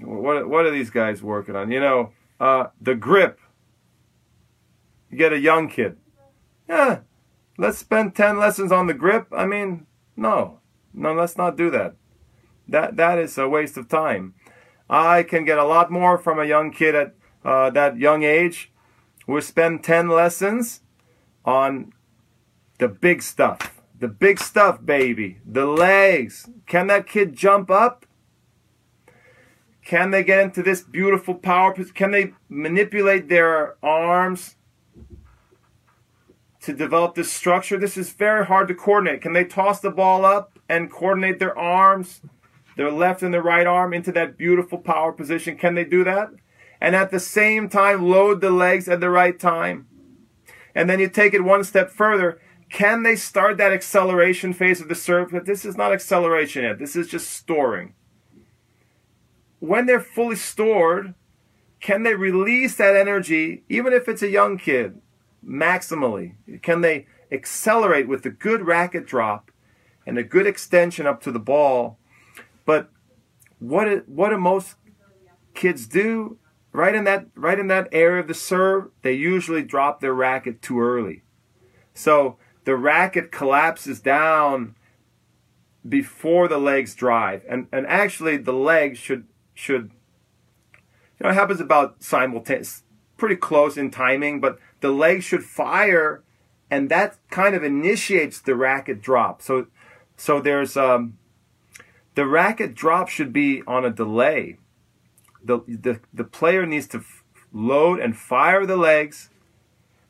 [0.00, 1.70] what, what are these guys working on?
[1.70, 3.38] You know, uh, the grip.
[5.12, 5.98] You get a young kid.
[6.66, 7.00] Yeah,
[7.58, 9.26] let's spend 10 lessons on the grip.
[9.30, 9.86] I mean,
[10.16, 10.60] no,
[10.94, 11.96] no, let's not do that.
[12.66, 14.34] That, that is a waste of time.
[14.88, 18.72] I can get a lot more from a young kid at uh, that young age.
[19.26, 20.80] We spend 10 lessons
[21.44, 21.92] on
[22.78, 23.82] the big stuff.
[23.98, 25.40] The big stuff, baby.
[25.44, 26.48] The legs.
[26.66, 28.06] Can that kid jump up?
[29.84, 31.74] Can they get into this beautiful power?
[31.74, 34.56] Can they manipulate their arms
[36.62, 37.78] to develop this structure?
[37.78, 39.22] This is very hard to coordinate.
[39.22, 42.20] Can they toss the ball up and coordinate their arms,
[42.76, 45.56] their left and their right arm into that beautiful power position?
[45.56, 46.30] Can they do that?
[46.82, 49.86] and at the same time load the legs at the right time.
[50.74, 52.40] And then you take it one step further.
[52.70, 55.30] Can they start that acceleration phase of the serve?
[55.30, 56.80] But this is not acceleration yet.
[56.80, 57.94] This is just storing.
[59.60, 61.14] When they're fully stored,
[61.78, 65.00] can they release that energy, even if it's a young kid,
[65.46, 66.34] maximally?
[66.62, 69.50] Can they accelerate with a good racket drop
[70.06, 71.98] and a good extension up to the ball?
[72.64, 72.90] But
[73.58, 74.76] what what do most
[75.54, 76.38] kids do
[76.72, 80.62] right in that right in that area of the serve, they usually drop their racket
[80.62, 81.22] too early.
[81.94, 84.74] So the racket collapses down
[85.86, 87.44] before the legs drive.
[87.48, 89.92] And and actually the legs should should
[90.72, 92.82] you know it happens about simultaneous
[93.16, 96.22] pretty close in timing, but the legs should fire
[96.70, 99.40] and that kind of initiates the racket drop.
[99.40, 99.66] So
[100.16, 101.18] so there's um
[102.14, 104.58] the racket drop should be on a delay
[105.44, 109.30] the, the, the player needs to f- load and fire the legs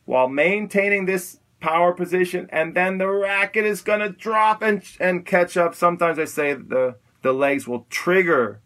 [0.04, 5.24] while maintaining this power position, and then the racket is going to drop and, and
[5.24, 5.74] catch up.
[5.74, 8.60] Sometimes I say the, the legs will trigger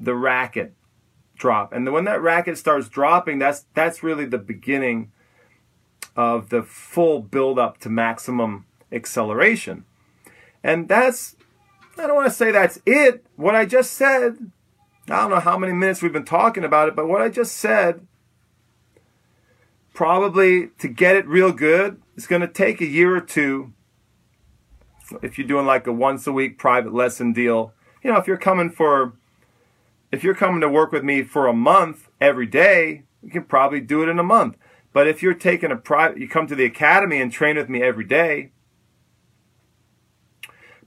[0.00, 0.74] the racket
[1.36, 1.72] drop.
[1.72, 5.12] And when that racket starts dropping, that's, that's really the beginning
[6.16, 9.84] of the full build up to maximum acceleration.
[10.62, 11.36] And that's,
[11.98, 13.24] I don't want to say that's it.
[13.36, 14.50] What I just said
[15.08, 17.56] I don't know how many minutes we've been talking about it, but what I just
[17.56, 18.06] said,
[19.92, 23.74] probably to get it real good, it's going to take a year or two.
[25.22, 28.38] If you're doing like a once a week private lesson deal, you know, if you're
[28.38, 29.12] coming for,
[30.10, 33.80] if you're coming to work with me for a month every day, you can probably
[33.80, 34.56] do it in a month.
[34.94, 37.82] But if you're taking a private, you come to the academy and train with me
[37.82, 38.52] every day,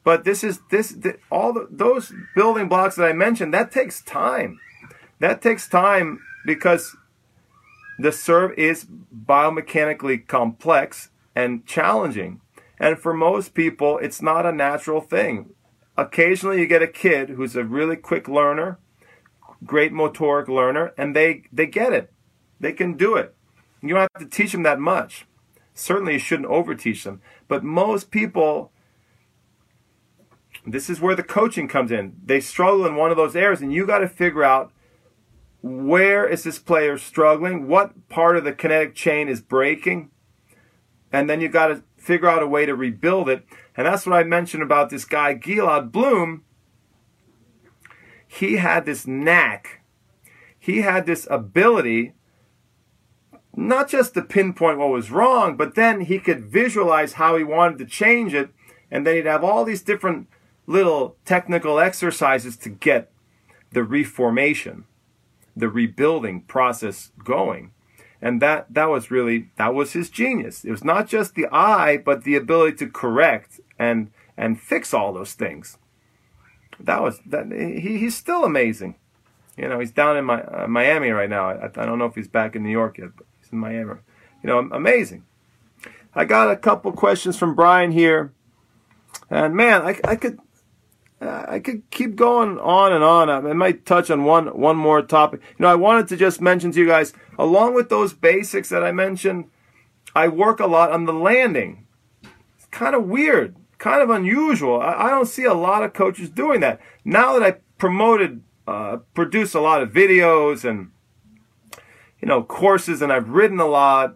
[0.08, 0.98] but this is this
[1.30, 3.54] all the, those building blocks that I mentioned.
[3.54, 4.58] That takes time.
[5.20, 6.96] That takes time because
[8.00, 12.40] the serve is biomechanically complex and challenging.
[12.80, 15.50] And for most people, it's not a natural thing.
[15.98, 18.80] Occasionally, you get a kid who's a really quick learner,
[19.66, 22.14] great motoric learner, and they, they get it.
[22.62, 23.36] They can do it.
[23.82, 25.26] You don't have to teach them that much.
[25.74, 27.22] Certainly, you shouldn't overteach them.
[27.48, 28.72] But most people
[30.68, 32.18] this is where the coaching comes in.
[32.24, 34.72] They struggle in one of those areas, and you got to figure out
[35.62, 40.12] where is this player struggling, what part of the kinetic chain is breaking,
[41.12, 43.46] and then you got to figure out a way to rebuild it.
[43.76, 46.44] And that's what I mentioned about this guy Gilad Bloom.
[48.28, 49.82] He had this knack.
[50.60, 52.14] He had this ability
[53.58, 57.80] not just to pinpoint what was wrong, but then he could visualize how he wanted
[57.80, 58.52] to change it,
[58.92, 60.28] and then he'd have all these different
[60.68, 63.12] little technical exercises to get
[63.72, 64.86] the reformation,
[65.56, 67.72] the rebuilding process going.
[68.22, 70.64] And that, that was really, that was his genius.
[70.64, 75.14] It was not just the eye, but the ability to correct and, and fix all
[75.14, 75.78] those things.
[76.80, 78.96] That was, that, he, he's still amazing.
[79.56, 81.50] You know, he's down in my, uh, Miami right now.
[81.50, 83.96] I, I don't know if he's back in New York yet, but in Miami.
[84.44, 85.24] You know, amazing.
[86.14, 88.34] I got a couple questions from Brian here.
[89.30, 90.40] And man, I, I could
[91.20, 93.30] I could keep going on and on.
[93.30, 95.42] I might touch on one one more topic.
[95.58, 98.84] You know, I wanted to just mention to you guys, along with those basics that
[98.84, 99.46] I mentioned,
[100.16, 101.88] I work a lot on the landing.
[102.56, 103.56] It's kind of weird.
[103.78, 104.82] kind of unusual.
[104.82, 106.80] I, I don't see a lot of coaches doing that.
[107.06, 110.92] Now that I promoted, uh, produce a lot of videos and
[112.22, 114.16] you know courses, and I've written a lot,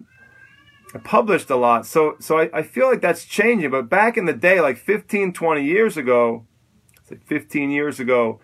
[0.94, 1.86] I published a lot.
[1.86, 3.72] So so I, I feel like that's changing.
[3.72, 6.46] But back in the day, like 15, 20 years ago,
[7.10, 8.40] like 15 years ago,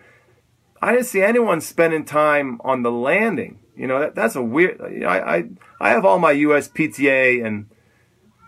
[0.80, 3.60] I didn't see anyone spending time on the landing.
[3.76, 4.80] You know, that, that's a weird.
[5.04, 5.44] I, I
[5.80, 7.68] I have all my USPTA and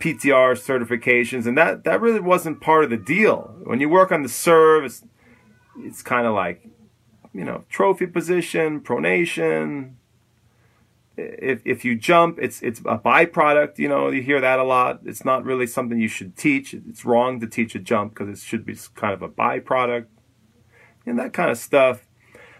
[0.00, 3.54] PTR certifications, and that that really wasn't part of the deal.
[3.64, 5.04] When you work on the serve, it's
[5.78, 6.66] it's kind of like,
[7.32, 9.94] you know, trophy position, pronation.
[11.16, 13.78] If if you jump, it's it's a byproduct.
[13.78, 15.00] You know, you hear that a lot.
[15.04, 16.72] It's not really something you should teach.
[16.72, 20.06] It's wrong to teach a jump because it should be kind of a byproduct,
[21.04, 22.06] and that kind of stuff.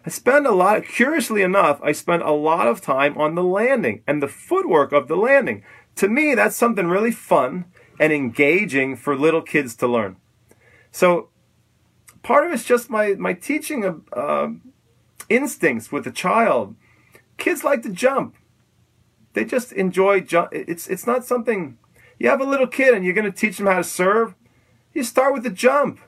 [0.05, 4.03] I spend a lot, curiously enough, I spend a lot of time on the landing
[4.07, 5.63] and the footwork of the landing.
[5.97, 7.67] To me, that's something really fun
[7.99, 10.17] and engaging for little kids to learn.
[10.91, 11.29] So
[12.23, 14.49] part of it's just my, my teaching of uh,
[15.29, 16.77] instincts with a child.
[17.37, 18.37] Kids like to jump.
[19.33, 20.51] They just enjoy jump.
[20.53, 21.79] It's, it's not something,
[22.19, 24.35] you have a little kid and you're going to teach them how to serve.
[24.93, 26.01] You start with the jump.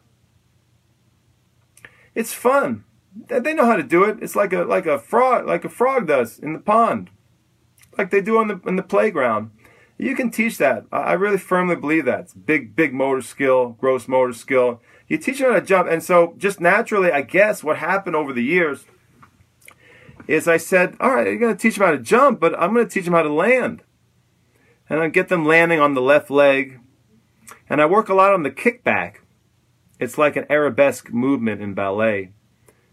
[2.15, 2.85] It's fun.
[3.29, 4.19] They know how to do it.
[4.23, 7.11] It's like a like a frog like a frog does in the pond,
[7.99, 9.51] like they do on the in the playground.
[9.99, 10.87] You can teach that.
[10.91, 12.21] I really firmly believe that.
[12.21, 14.81] It's big big motor skill, gross motor skill.
[15.09, 18.33] You teach them how to jump, and so just naturally, I guess what happened over
[18.33, 18.87] the years
[20.27, 22.73] is I said, all right, you're going to teach them how to jump, but I'm
[22.73, 23.83] going to teach them how to land,
[24.89, 26.81] and I get them landing on the left leg,
[27.69, 29.17] and I work a lot on the kickback.
[29.99, 32.33] It's like an arabesque movement in ballet.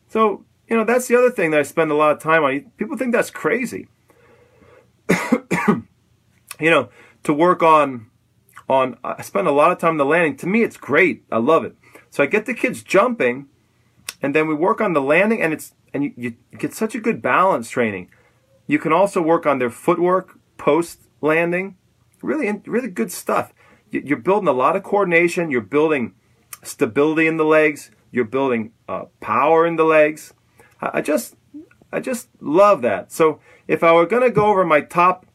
[0.08, 2.72] So, you know, that's the other thing that I spend a lot of time on.
[2.78, 3.88] People think that's crazy.
[6.60, 6.90] you know,
[7.24, 8.10] to work on
[8.70, 10.38] on I spend a lot of time on the landing.
[10.38, 11.24] To me it's great.
[11.32, 11.76] I love it.
[12.10, 13.48] So I get the kids jumping
[14.22, 17.00] and then we work on the landing and it's and you, you get such a
[17.00, 18.10] good balance training.
[18.68, 21.76] You can also work on their footwork post landing.
[22.22, 23.54] Really really good stuff.
[23.92, 26.14] You're building a lot of coordination, you're building
[26.64, 30.34] stability in the legs, you're building uh, power in the legs.
[30.82, 31.36] I, just,
[31.92, 33.12] I just love that.
[33.12, 35.26] So if I were going to go over my top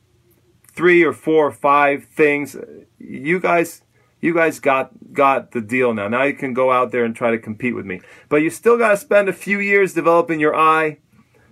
[0.72, 2.56] three or four or five things,
[2.98, 3.82] you guys,
[4.24, 6.08] you guys got got the deal now.
[6.08, 8.00] Now you can go out there and try to compete with me.
[8.30, 10.96] But you still got to spend a few years developing your eye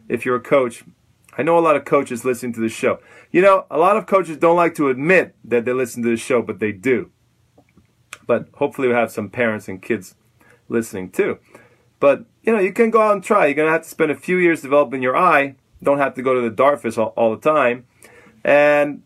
[0.09, 0.83] if you're a coach.
[1.37, 2.99] I know a lot of coaches listening to the show.
[3.31, 6.17] You know, a lot of coaches don't like to admit that they listen to the
[6.17, 7.11] show, but they do.
[8.27, 10.15] But hopefully we have some parents and kids
[10.71, 11.39] listening too.
[12.01, 13.47] But you know, you can go out and try.
[13.47, 15.57] You're gonna have to spend a few years developing your eye.
[15.83, 17.85] Don't have to go to the Dartfish all, all the time,
[18.43, 19.03] and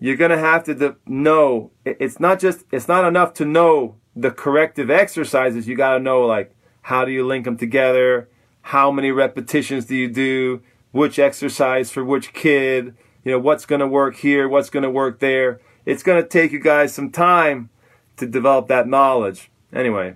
[0.00, 1.70] you're gonna have to de- know.
[1.84, 2.64] It's not just.
[2.72, 5.68] It's not enough to know the corrective exercises.
[5.68, 8.28] You got to know like how do you link them together?
[8.62, 10.62] How many repetitions do you do?
[10.90, 12.96] Which exercise for which kid?
[13.24, 14.48] You know what's gonna work here?
[14.48, 15.60] What's gonna work there?
[15.84, 17.68] It's gonna take you guys some time
[18.16, 19.50] to develop that knowledge.
[19.72, 20.14] Anyway,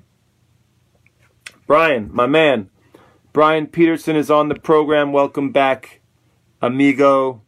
[1.66, 2.70] Brian, my man.
[3.34, 5.12] Brian Peterson is on the program.
[5.12, 6.00] Welcome back,
[6.62, 7.42] amigo.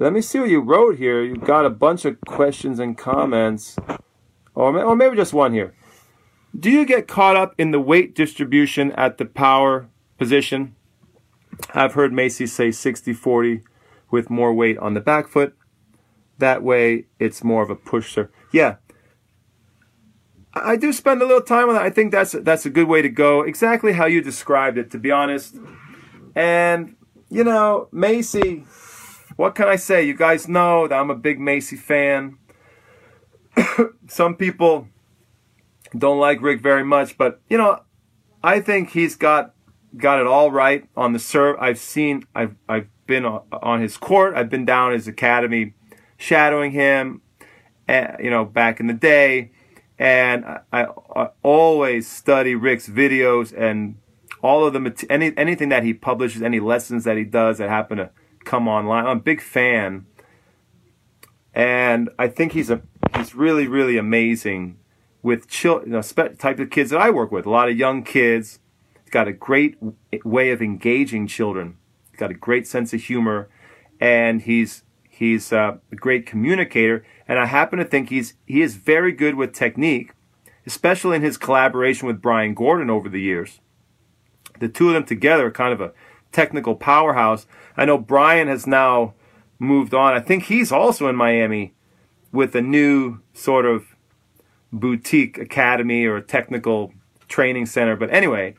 [0.00, 1.22] Let me see what you wrote here.
[1.22, 3.76] You got a bunch of questions and comments.
[4.54, 5.74] Or, or maybe just one here.
[6.58, 10.74] Do you get caught up in the weight distribution at the power position?
[11.74, 13.60] I've heard Macci say 60 40
[14.10, 15.54] with more weight on the back foot.
[16.38, 18.32] That way, it's more of a pusher.
[18.50, 18.76] Yeah,
[20.54, 21.82] I do spend a little time on that.
[21.82, 23.42] I think that's that's a good way to go.
[23.42, 25.56] Exactly how you described it, to be honest.
[26.34, 26.96] And
[27.28, 28.64] you know, Macci,
[29.40, 30.02] what can I say?
[30.02, 32.36] You guys know that I'm a big Macci fan.
[34.06, 34.86] Some people
[35.96, 37.80] don't like Rick very much, but you know,
[38.44, 39.54] I think he's got
[39.96, 41.56] got it all right on the serve.
[41.58, 44.34] I've seen, I've I've been on his court.
[44.34, 45.72] I've been down his academy,
[46.18, 47.22] shadowing him.
[47.88, 49.52] Uh, you know, back in the day
[49.98, 50.86] and I,
[51.16, 53.96] I, always study Rick's videos and
[54.42, 57.96] all of the any anything that he publishes, any lessons that he does that happen
[57.96, 58.10] to
[58.50, 59.06] come online.
[59.06, 60.06] I'm a big fan,
[61.54, 62.82] and I think he's a
[63.16, 64.78] he's really really amazing
[65.22, 67.46] with chill you know type of kids that I work with.
[67.46, 68.58] A lot of young kids.
[69.04, 69.76] He's got a great
[70.24, 71.76] way of engaging children.
[72.10, 73.48] He's got a great sense of humor,
[74.00, 78.74] and he's he's uh, a great communicator and I happen to think he's he is
[78.74, 80.14] very good with technique,
[80.66, 83.60] especially in his collaboration with Brian Gordon over the years.
[84.58, 85.92] The two of them together are kind of a
[86.32, 87.46] technical powerhouse.
[87.76, 89.14] I know Brian has now
[89.58, 90.14] moved on.
[90.14, 91.74] I think he's also in Miami
[92.32, 93.96] with a new sort of
[94.72, 96.92] boutique academy or technical
[97.28, 97.96] training center.
[97.96, 98.54] But anyway,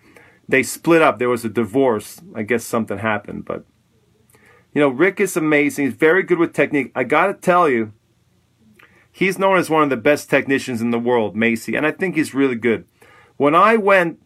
[0.48, 1.20] they split up.
[1.20, 2.22] There was a divorce.
[2.36, 3.46] I guess something happened.
[3.46, 3.66] But,
[4.74, 5.86] you know, Rick is amazing.
[5.86, 6.92] He's very good with technique.
[6.96, 7.94] I got to tell you,
[9.12, 12.16] he's known as one of the best technicians in the world, Macci, and I think
[12.16, 12.86] he's really good.
[13.38, 14.21] When I went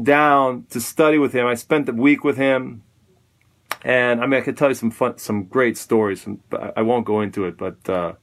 [0.00, 2.82] down to study with him, I spent the week with him.
[3.82, 6.26] And I mean, I could tell you some fun, some great stories,
[6.76, 7.58] I won't go into it.
[7.58, 8.14] But uh,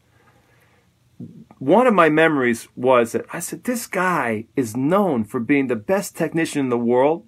[1.59, 5.75] one of my memories was that I said, this guy is known for being the
[5.75, 7.27] best technician in the world.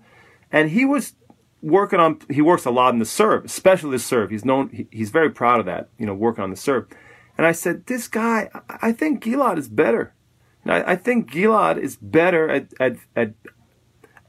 [0.51, 1.13] And he was
[1.61, 4.31] working on, he works a lot in the serve, especially the serve.
[4.31, 6.87] He's known, he, he's very proud of that, you know, working on the serve.
[7.37, 10.13] And I said, this guy, I, I think Gilad is better.
[10.65, 13.33] I, I, think Gilad is better at, at, at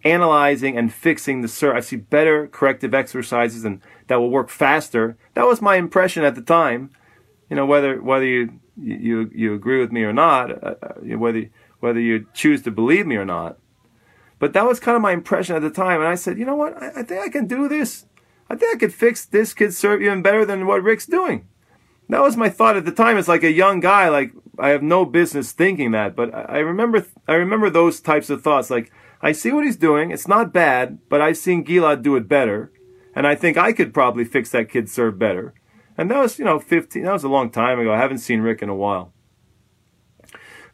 [0.05, 1.75] analyzing and fixing the SIR.
[1.75, 5.17] I see better corrective exercises and that will work faster.
[5.35, 6.91] That was my impression at the time.
[7.49, 11.49] You know, whether, whether you, you you agree with me or not, uh, uh whether
[11.81, 13.59] whether you choose to believe me or not.
[14.39, 16.57] But that was kind of my impression at the time, and I said, you know
[16.57, 16.81] what?
[16.83, 18.07] I, I think I can do this.
[18.51, 21.47] I think I could fix this kid's serve even better than what Rick's doing.
[22.09, 23.17] That was my thought at the time.
[23.17, 27.07] It's like a young guy, like I have no business thinking that, but I remember
[27.27, 28.71] I remember those types of thoughts.
[28.71, 28.93] Like
[29.25, 32.71] I see what he's doing; it's not bad, but I've seen Gilad do it better,
[33.15, 35.55] and I think I could probably fix that kid's serve better.
[35.97, 37.93] And that was, you know, 15, that was a long time ago.
[37.93, 39.13] I haven't seen Rick in a while.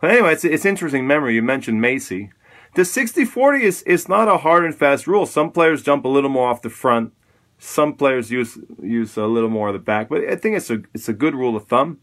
[0.01, 1.34] But anyway, it's, it's interesting memory.
[1.34, 2.30] You mentioned Macci.
[2.74, 5.26] The 60-40 is, is not a hard and fast rule.
[5.26, 7.12] Some players jump a little more off the front.
[7.59, 10.09] Some players use, use a little more of the back.
[10.09, 11.98] But I think it's a, it's a good rule of thumb.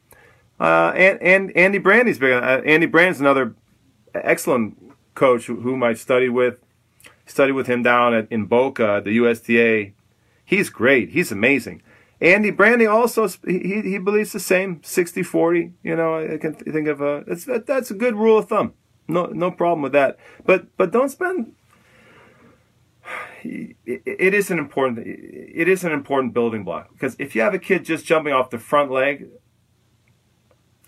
[0.60, 2.34] Uh, and, and Andy Brandi's big.
[2.34, 3.56] Uh, Andy Brandi's another
[4.14, 4.78] excellent
[5.18, 6.60] coach whom I studied with.
[7.26, 9.92] Studied with him down at, in Boca, the USTA.
[10.46, 11.10] He's great.
[11.10, 11.82] He's amazing.
[12.22, 15.74] Andy Brandi also he he believes the same 60-40.
[15.84, 18.74] You know, I can think of a that's that, that's a good rule of thumb.
[19.08, 20.18] No no problem with that.
[20.46, 21.54] But but don't spend.
[23.44, 27.54] It, it is an important it is an important building block because if you have
[27.54, 29.28] a kid just jumping off the front leg,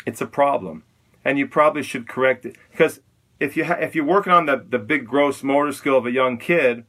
[0.06, 0.84] it's a problem,
[1.24, 3.00] and you probably should correct it because
[3.40, 6.38] if you if you're working on the the big gross motor skill of a young
[6.38, 6.86] kid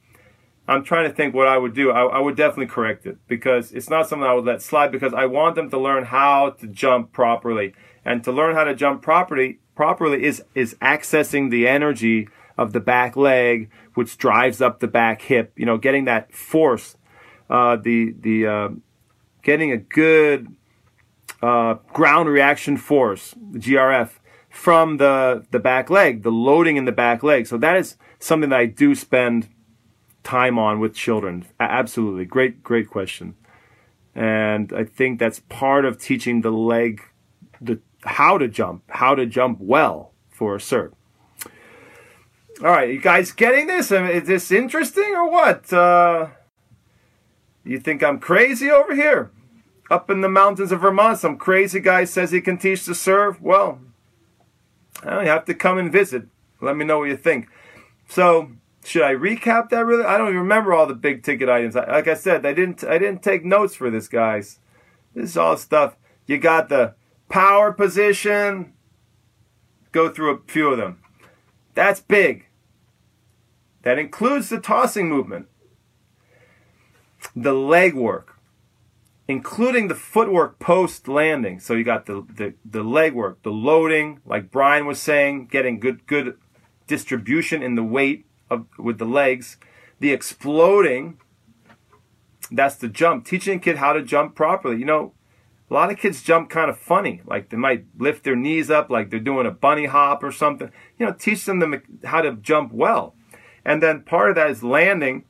[0.71, 1.91] I'm trying to think what I would do.
[1.91, 5.13] I, I, would definitely correct it because it's not something I would let slide because
[5.13, 7.75] I want them to learn how to jump properly.
[8.05, 12.79] And to learn how to jump properly, properly is, is accessing the energy of the
[12.79, 16.97] back leg, which drives up the back hip, you know, getting that force,
[17.49, 18.69] uh, the, the, uh,
[19.43, 20.55] getting a good,
[21.43, 24.20] uh, ground reaction force, the GRF,
[24.51, 27.47] from the, the back leg, the loading in the back leg.
[27.47, 29.49] So that is something that I do spend
[30.23, 31.47] time on with children?
[31.59, 32.25] Absolutely.
[32.25, 33.35] Great, great question.
[34.15, 37.03] And I think that's part of teaching the leg
[37.61, 40.95] the how to jump, how to jump well for a serve.
[42.63, 43.91] All right, you guys getting this?
[43.91, 45.73] Is this interesting or what?
[45.73, 46.29] Uh,
[47.65, 49.31] you think I'm crazy over here?
[49.91, 53.41] Up in the mountains of Vermont, some crazy guy says he can teach to serve.
[53.41, 53.81] Well,
[55.05, 56.25] you have to come and visit.
[56.61, 57.49] Let me know what you think.
[58.09, 58.51] So,
[58.85, 60.05] should I recap that really?
[60.05, 61.75] I don't even remember all the big ticket items.
[61.75, 64.59] Like I said, I didn't I didn't take notes for this, guys.
[65.15, 65.97] This is all stuff.
[66.27, 66.95] You got the
[67.29, 68.75] power position.
[69.93, 71.01] Go through a few of them.
[71.75, 72.47] That's big.
[73.83, 75.47] That includes the tossing movement,
[77.35, 78.37] the leg work,
[79.31, 81.61] including the footwork post landing.
[81.61, 85.79] So you got the, the, the leg work, the loading, like Brian was saying, getting
[85.79, 86.37] good good
[86.87, 89.57] distribution in the weight of, with the legs,
[90.01, 91.19] the exploding,
[92.51, 93.25] that's the jump.
[93.25, 94.79] Teaching a kid how to jump properly.
[94.79, 95.13] You know,
[95.71, 97.23] a lot of kids jump kind of funny.
[97.25, 100.73] Like they might lift their knees up like they're doing a bunny hop or something.
[100.99, 103.15] You know, teach them how to jump well.
[103.65, 105.25] And then part of that is landing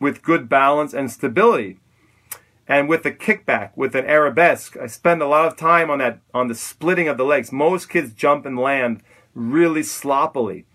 [0.00, 1.78] with good balance and stability.
[2.68, 6.20] And with the kickback, with an arabesque, I spend a lot of time on that,
[6.34, 7.50] on the splitting of the legs.
[7.50, 9.02] Most kids jump and land
[9.34, 10.66] really sloppily.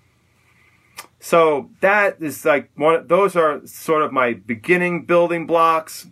[1.20, 3.08] So that is like one.
[3.08, 6.08] Those are sort of my beginning building blocks.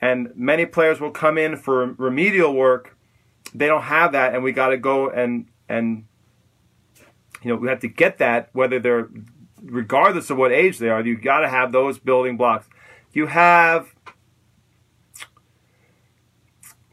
[0.00, 2.96] And many players will come in for remedial work.
[3.54, 6.04] They don't have that, and we got to go and and
[7.42, 9.08] you know we have to get that whether they're
[9.62, 11.00] regardless of what age they are.
[11.00, 12.66] You got to have those building blocks.
[13.12, 13.93] You have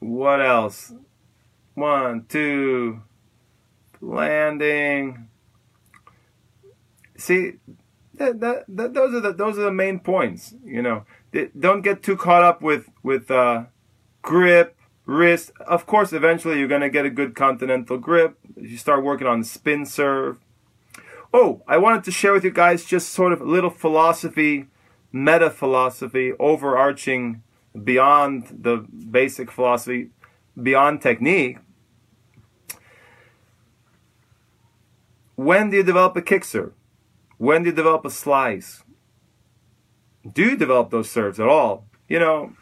[0.01, 0.91] what else?
[1.73, 3.01] One, two,
[4.01, 5.29] landing
[7.21, 7.53] see,
[8.15, 10.53] that, that, that, those are the those are the main points.
[10.63, 11.05] You know,
[11.57, 13.65] don't get too caught up with with uh,
[14.21, 14.75] grip,
[15.05, 15.51] wrist.
[15.65, 18.37] Of course, eventually you're to get a good continental grip.
[18.55, 20.37] You start working on spin serve.
[21.33, 24.67] Oh, I wanted to share with you guys just sort of a little philosophy,
[25.13, 27.41] meta philosophy, overarching
[27.83, 30.09] beyond the basic philosophy,
[30.61, 31.57] beyond technique.
[35.35, 36.73] When do you develop a kick serve?
[37.37, 38.83] When do you develop a slice?
[40.31, 41.85] Do you develop those serves at all?
[42.07, 42.53] You know,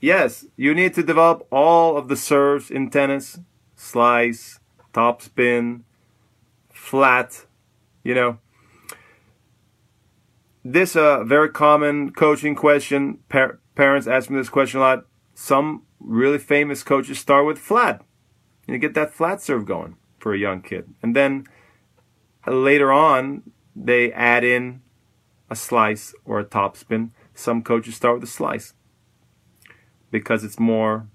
[0.00, 3.38] yes, you need to develop all of the serves in tennis
[3.76, 4.58] slice,
[4.92, 5.84] top spin,
[6.72, 7.46] flat,
[8.02, 8.38] you know.
[10.64, 13.18] This a uh, very common coaching question.
[13.28, 15.06] Par- parents ask me this question a lot.
[15.34, 18.02] Some really famous coaches start with flat.
[18.66, 20.92] You get that flat serve going for a young kid.
[21.00, 21.44] And then
[22.44, 23.44] later on,
[23.76, 24.82] they add in
[25.48, 27.12] a slice or a topspin.
[27.34, 28.74] Some coaches start with a slice
[30.10, 31.06] because it's more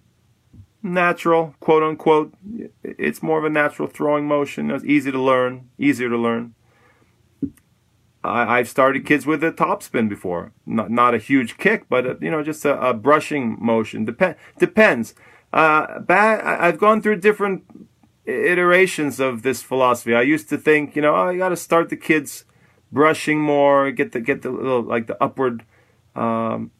[0.81, 2.33] natural, quote unquote.
[2.81, 4.71] It's more of a natural throwing motion.
[4.71, 6.55] It's easy to learn, easier to learn.
[8.23, 10.53] I, have started kids with a topspin before.
[10.65, 14.05] Not, not a huge kick, but a, you know, just a, a brushing motion.
[14.05, 15.13] Dep- depends.
[15.51, 17.63] Uh, bad, I've gone through different
[18.25, 20.15] iterations of this philosophy.
[20.15, 22.45] I used to think, you know, oh, got to start the kids
[22.91, 25.65] brushing more, get the get the little like the upward
[26.15, 26.71] um,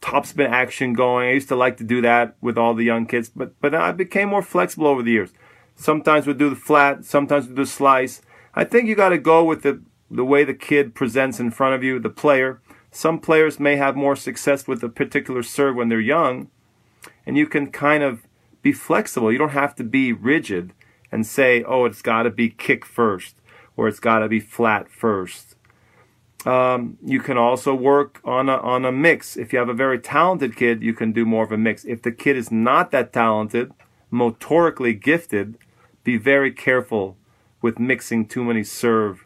[0.00, 1.28] topspin action going.
[1.28, 3.92] I used to like to do that with all the young kids, but but I
[3.92, 5.32] became more flexible over the years.
[5.76, 8.22] Sometimes we do the flat, sometimes we do the slice.
[8.54, 11.74] I think you got to go with the the way the kid presents in front
[11.74, 12.60] of you, the player.
[12.90, 16.48] Some players may have more success with a particular serve when they're young,
[17.26, 18.26] and you can kind of
[18.62, 19.30] be flexible.
[19.30, 20.72] You don't have to be rigid
[21.12, 23.36] and say, oh, it's got to be kick first
[23.76, 25.54] or it's got to be flat first.
[26.44, 29.36] Um, you can also work on a, on a mix.
[29.36, 31.84] If you have a very talented kid, you can do more of a mix.
[31.84, 33.72] If the kid is not that talented,
[34.12, 35.58] motorically gifted,
[36.04, 37.16] be very careful
[37.60, 39.25] with mixing too many serve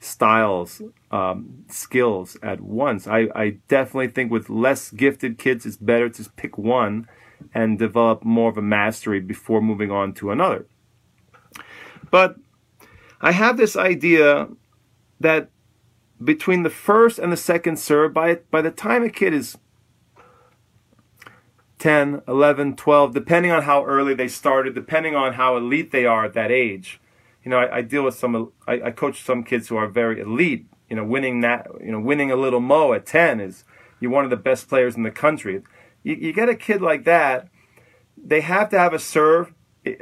[0.00, 3.06] styles, um, skills at once.
[3.06, 7.08] I, I definitely think with less gifted kids, it's better to pick one
[7.54, 10.66] and develop more of a mastery before moving on to another.
[12.10, 12.36] But
[13.20, 14.48] I have this idea
[15.20, 15.50] that
[16.22, 19.58] between the first and the second serve, by, by the time a kid is
[21.78, 26.24] 10, 11, 12, depending on how early they started, depending on how elite they are
[26.24, 27.00] at that age.
[27.48, 30.20] You know, I, I deal with some, I, I, coach some kids who are very
[30.20, 30.66] elite.
[30.90, 33.64] You know, winning that, you know, winning a Little Mo at 10 is
[34.00, 35.62] you're one of the best players in the country
[36.02, 37.48] you, you get a kid like that,
[38.16, 39.52] they have to have a serve.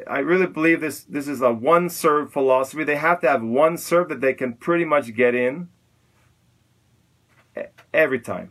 [0.09, 2.83] I really believe this this is a one serve philosophy.
[2.83, 5.69] They have to have one serve that they can pretty much get in
[7.93, 8.51] every time.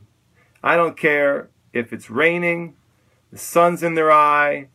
[0.63, 2.75] I don't care if it's raining,
[3.31, 4.69] the sun's in their eye,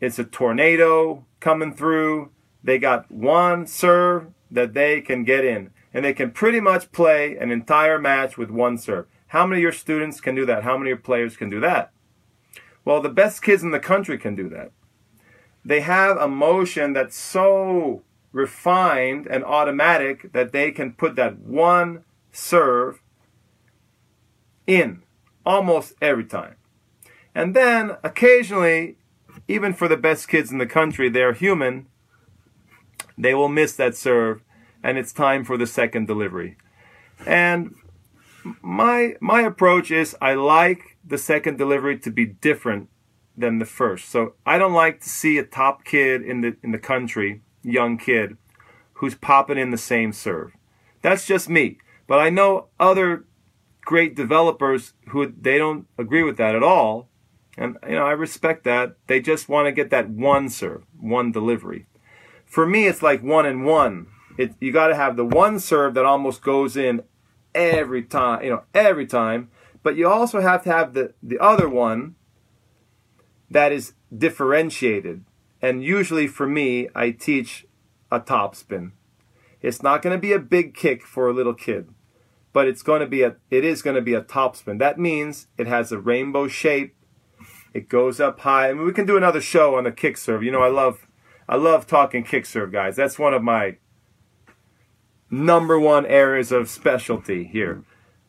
[0.00, 2.30] it's a tornado coming through.
[2.62, 7.36] They got one serve that they can get in, and they can pretty much play
[7.36, 9.06] an entire match with one serve.
[9.28, 10.64] How many of your students can do that?
[10.64, 11.92] How many of your players can do that?
[12.84, 14.72] Well, the best kids in the country can do that.
[15.64, 18.02] They have a motion that's so
[18.32, 23.02] refined and automatic that they can put that one serve
[24.66, 25.02] in
[25.44, 26.56] almost every time.
[27.34, 28.96] And then occasionally,
[29.46, 31.86] even for the best kids in the country, they're human,
[33.18, 34.42] they will miss that serve
[34.82, 36.56] and it's time for the second delivery.
[37.26, 37.74] And
[38.62, 42.88] my my approach is I like the second delivery to be different
[43.36, 44.08] than the first.
[44.08, 47.98] So I don't like to see a top kid in the in the country, young
[47.98, 48.36] kid,
[48.94, 50.52] who's popping in the same serve.
[51.02, 51.78] That's just me.
[52.06, 53.24] But I know other
[53.82, 57.08] great developers who they don't agree with that at all.
[57.56, 58.96] And you know, I respect that.
[59.08, 61.86] They just want to get that one serve, one delivery.
[62.48, 64.08] For me, it's like one and one.
[64.38, 67.02] It, you got to have the one serve that almost goes in
[67.54, 69.50] every time, you know, every time.
[69.82, 72.14] But you also have to have the, the other one
[73.50, 75.24] that is differentiated.
[75.60, 77.66] And usually for me, I teach
[78.10, 78.92] a topspin.
[79.60, 81.88] It's not going to be a big kick for a little kid,
[82.52, 84.78] but it's going to be a it is going to be a topspin.
[84.78, 86.94] That means it has a rainbow shape.
[87.74, 88.70] It goes up high.
[88.70, 90.44] I mean, we can do another show on the kick serve.
[90.44, 91.07] You know, I love
[91.48, 92.96] I love talking kick serve, guys.
[92.96, 93.76] That's one of my
[95.30, 97.82] number one areas of specialty here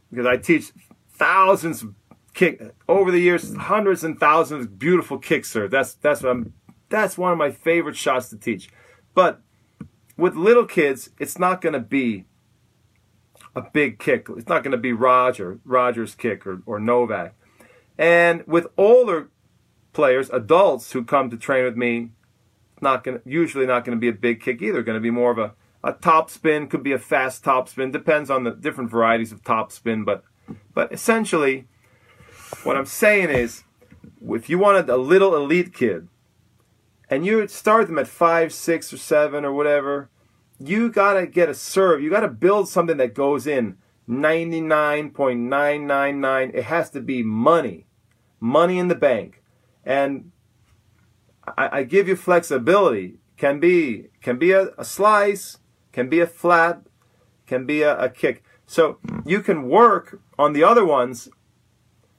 [0.09, 0.71] because I teach
[1.09, 1.85] thousands
[2.33, 5.71] kick over the years, hundreds and thousands of beautiful kick serve.
[5.71, 6.53] That's that's what I'm.
[6.89, 8.69] That's one of my favorite shots to teach.
[9.13, 9.41] But
[10.17, 12.25] with little kids, it's not going to be
[13.55, 14.27] a big kick.
[14.29, 17.35] It's not going to be Roger Roger's kick or, or Novak.
[17.97, 19.29] And with older
[19.91, 22.11] players, adults who come to train with me,
[22.81, 24.83] not going usually not going to be a big kick either.
[24.83, 25.53] Going to be more of a
[25.83, 29.43] a top spin, could be a fast top spin, depends on the different varieties of
[29.43, 30.23] top spin, but
[30.73, 31.67] but essentially
[32.63, 33.63] what I'm saying is
[34.29, 36.09] if you wanted a little elite kid
[37.09, 40.09] and you start them at 5, 6 or 7 or whatever,
[40.59, 42.01] you got to get a serve.
[42.01, 43.77] You got to build something that goes in
[44.09, 46.53] 99.999.
[46.53, 47.85] It has to be money.
[48.39, 49.41] Money in the bank.
[49.85, 50.31] And
[51.57, 53.15] I, I give you flexibility.
[53.37, 55.59] Can be can be a, a slice,
[55.91, 56.81] can be a flat,
[57.47, 58.43] can be a, a kick.
[58.65, 61.29] So you can work on the other ones,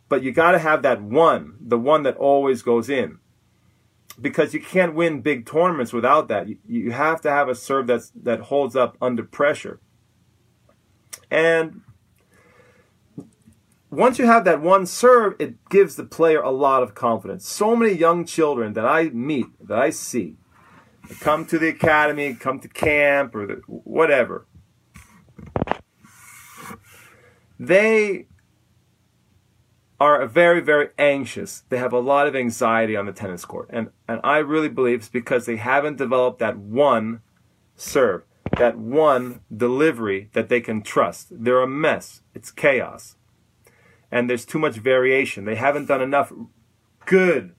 [0.09, 3.19] but you got to have that one, the one that always goes in.
[4.21, 6.49] Because you can't win big tournaments without that.
[6.49, 9.81] You, you have to have a serve that's, that holds up under pressure.
[11.31, 11.83] And
[13.91, 17.47] once you have that one serve, it gives the player a lot of confidence.
[17.47, 20.37] So many young children that I meet, that I see,
[21.19, 24.47] come to the academy, come to camp, or the, whatever.
[27.59, 28.29] They
[29.99, 31.65] are very, very anxious.
[31.69, 33.69] They have a lot of anxiety on the tennis court.
[33.71, 37.23] And, and I really believe it's because they haven't developed that one
[37.75, 38.23] serve,
[38.57, 41.27] that one delivery that they can trust.
[41.31, 42.23] They're a mess.
[42.35, 43.17] It's chaos
[44.11, 45.45] and there's too much variation.
[45.45, 46.33] They haven't done enough
[47.07, 47.55] good,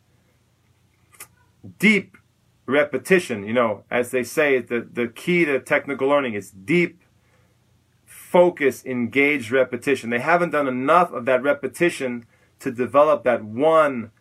[1.79, 2.17] deep
[2.65, 3.45] repetition.
[3.45, 7.01] You know, as they say, the, the key to technical learning is deep,
[8.05, 10.09] focus, engaged repetition.
[10.09, 12.25] They haven't done enough of that repetition
[12.59, 14.11] to develop that one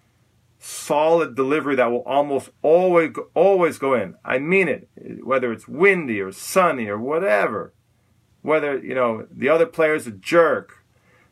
[0.59, 4.15] solid delivery that will almost always always go in.
[4.25, 4.89] I mean it,
[5.25, 7.73] whether it's windy or sunny or whatever.
[8.43, 10.80] Whether you know the other player's a jerk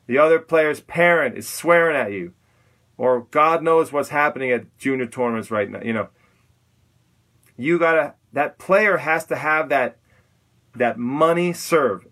[0.08, 2.32] the other player's parent is swearing at you,
[2.96, 5.82] or God knows what's happening at junior tournaments right now.
[5.82, 6.08] You know,
[7.56, 9.98] you gotta that player has to have that
[10.74, 12.06] that money serve,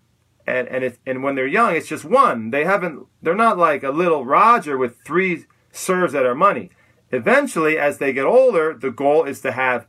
[0.45, 2.51] and and it, and when they're young, it's just one.
[2.51, 3.07] They haven't.
[3.21, 6.69] They're not like a little Roger with three serves that are money.
[7.11, 9.87] Eventually, as they get older, the goal is to have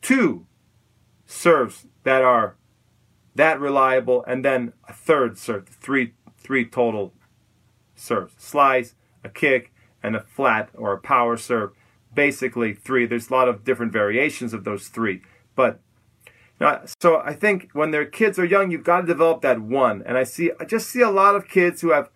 [0.00, 0.46] two
[1.26, 2.56] serves that are
[3.34, 7.14] that reliable, and then a third serve, three three total
[7.98, 8.94] serves slice,
[9.24, 9.72] a kick,
[10.02, 11.72] and a flat or a power serve.
[12.14, 13.06] Basically, three.
[13.06, 15.22] There's a lot of different variations of those three.
[15.54, 15.80] But
[17.00, 20.02] so I think when their kids are young, you've got to develop that one.
[20.04, 22.10] And I see, I just see a lot of kids who have,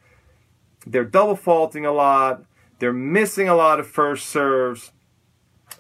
[0.87, 2.45] they're double faulting a lot.
[2.79, 4.93] They're missing a lot of first serves.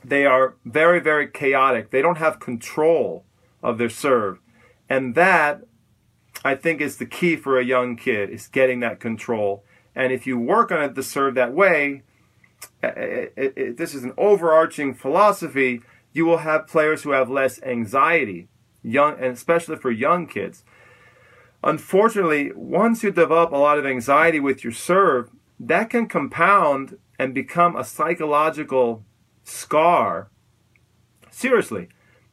[0.04, 1.90] They are very, very chaotic.
[1.90, 3.24] They don't have control
[3.62, 4.38] of their serve.
[4.88, 5.62] And that,
[6.44, 9.64] I think, is the key for a young kid, is getting that control.
[9.94, 12.02] And if you work on it to serve that way,
[12.82, 15.82] it, it, it, this is an overarching philosophy.
[16.12, 18.48] You will have players who have less anxiety,
[18.82, 20.64] young, and especially for young kids.
[21.64, 25.30] Unfortunately, once you develop a lot of anxiety with your serve,
[25.60, 29.04] that can compound and become a psychological
[29.44, 30.28] scar.
[31.30, 31.88] Seriously,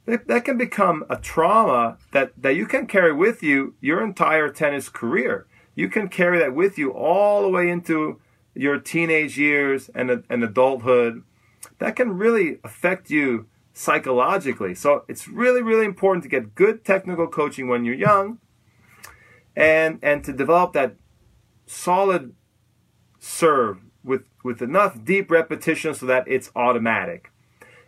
[0.06, 4.50] that, that can become a trauma that, that you can carry with you your entire
[4.50, 5.46] tennis career
[5.76, 8.20] you can carry that with you all the way into
[8.54, 11.24] your teenage years and, and adulthood.
[11.80, 14.76] That can really affect you psychologically.
[14.76, 18.40] So it's really, really important to get good technical coaching when you're young
[19.56, 20.96] and and to develop that
[21.66, 22.34] solid
[23.20, 27.32] serve with, with enough deep repetition so that it's automatic.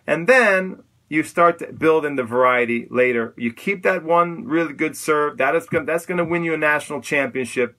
[0.06, 3.34] And then you start to build in the variety later.
[3.36, 5.38] You keep that one really good serve.
[5.39, 7.76] That is that's going to win you a national championship.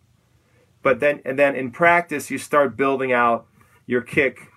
[0.83, 3.47] But then, and then in practice, you start building out
[3.87, 4.51] your kick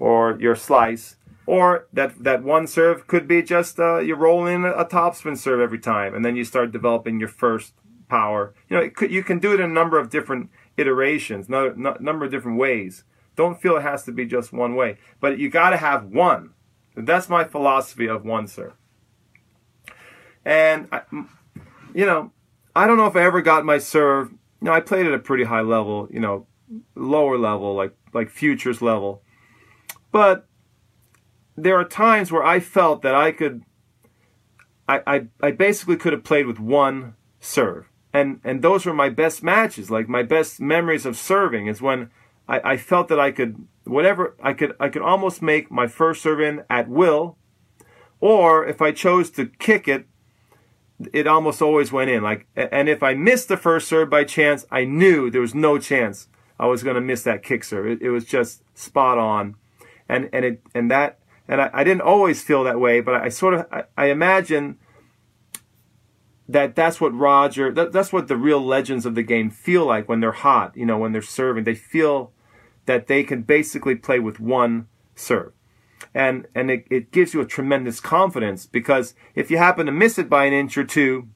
[0.00, 4.64] or your slice, or that that one serve could be just uh, you roll in
[4.64, 7.74] a topspin serve every time, and then you start developing your first
[8.08, 8.54] power.
[8.70, 12.24] You know, could, you can do it in a number of different iterations, no, number
[12.24, 13.04] of different ways.
[13.36, 16.53] Don't feel it has to be just one way, but you got to have one.
[16.94, 18.74] That's my philosophy of one serve.
[20.44, 21.02] And I,
[21.94, 22.32] you know,
[22.76, 25.18] I don't know if I ever got my serve You know, I played at a
[25.18, 26.46] pretty high level, you know,
[26.94, 29.22] lower level, like like futures level.
[30.12, 30.46] But
[31.56, 33.62] there are times where I felt that I could
[34.88, 37.88] I, I, I basically could have played with one serve.
[38.12, 39.90] And and those were my best matches.
[39.90, 42.10] Like my best memories of serving is when
[42.48, 46.22] I, I felt that I could whatever I could I could almost make my first
[46.22, 47.36] serve in at will.
[48.20, 50.06] Or if I chose to kick it
[51.12, 52.22] it almost always went in.
[52.22, 55.78] Like, and if I missed the first serve by chance, I knew there was no
[55.78, 56.28] chance
[56.58, 57.86] I was going to miss that kick serve.
[57.86, 59.56] It, it, was just spot on.
[60.08, 61.18] and and it and that
[61.48, 64.78] and I, I didn't always feel that way, but I, sort of I, I, imagine
[66.48, 70.08] that that's what Roger that, that's what the real legends of the game feel like
[70.08, 71.64] when they're hot, you know, when they're serving.
[71.64, 72.32] They feel
[72.86, 75.52] that they can basically play with one serve.
[76.14, 80.18] And and it, it gives you a tremendous confidence because if you happen to miss
[80.18, 81.28] it by an inch or two,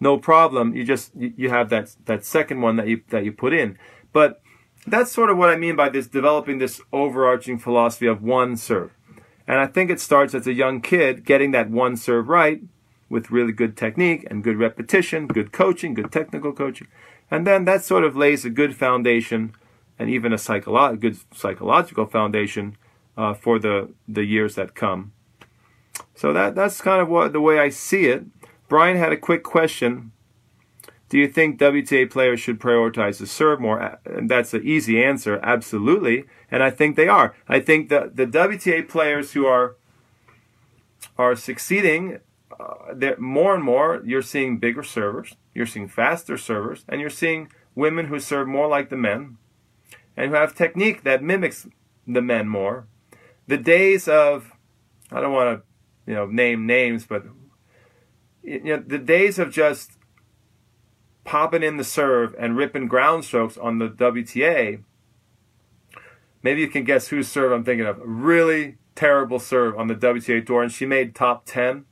[0.00, 0.74] no problem.
[0.74, 3.78] You just you have that that second one that you that you put in.
[4.12, 4.40] But
[4.86, 8.92] that's sort of what I mean by this developing this overarching philosophy of one serve.
[9.46, 12.62] And I think it starts as a young kid getting that one serve right
[13.08, 16.86] with really good technique and good repetition, good coaching, good technical coaching.
[17.30, 19.54] And then that sort of lays a good foundation
[19.98, 22.76] and even a psycholo- good psychological foundation
[23.16, 25.12] uh, for the, the years that come.
[26.14, 28.24] So that, that's kind of what the way I see it.
[28.68, 30.12] Brian had a quick question
[31.08, 33.98] do you think WTA players should prioritize the serve more?
[34.04, 35.40] And that's an easy answer.
[35.42, 36.24] Absolutely.
[36.50, 37.34] And I think they are.
[37.48, 39.76] I think the, the WTA players who are
[41.16, 42.18] are succeeding,
[42.58, 47.50] uh, more and more, you're seeing bigger servers, you're seeing faster servers, and you're seeing
[47.74, 49.36] women who serve more like the men
[50.18, 51.68] and who have technique that mimics
[52.04, 52.88] the men more.
[53.46, 54.50] The days of,
[55.12, 57.24] I don't want to, you know, name names, but
[58.42, 59.92] you know, the days of just
[61.22, 64.82] popping in the serve and ripping ground strokes on the WTA,
[66.42, 68.00] maybe you can guess whose serve I'm thinking of.
[68.02, 71.84] Really terrible serve on the WTA tour, and she made top ten.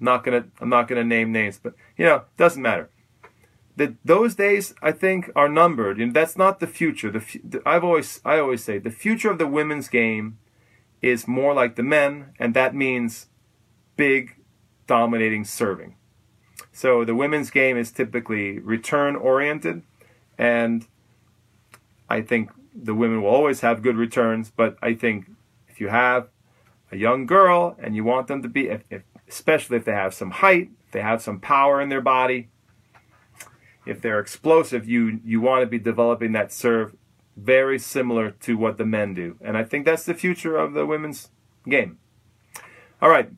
[0.00, 2.90] Not gonna, I'm not gonna name names, but you know, doesn't matter.
[3.76, 7.10] The, those days, I think, are numbered, and that's not the future.
[7.10, 10.38] The, the I've always, I always say, the future of the women's game
[11.02, 13.26] is more like the men, and that means
[13.96, 14.36] big,
[14.86, 15.96] dominating serving.
[16.72, 19.82] So the women's game is typically return oriented,
[20.38, 20.86] and
[22.08, 24.50] I think the women will always have good returns.
[24.50, 25.26] But I think
[25.68, 26.28] if you have
[26.90, 30.14] a young girl and you want them to be, if, if, especially if they have
[30.14, 32.48] some height, if they have some power in their body,
[33.86, 36.96] if they're explosive, you you want to be developing that serve
[37.36, 39.36] very similar to what the men do.
[39.40, 41.30] And I think that's the future of the women's
[41.68, 41.98] game.
[43.00, 43.30] All right,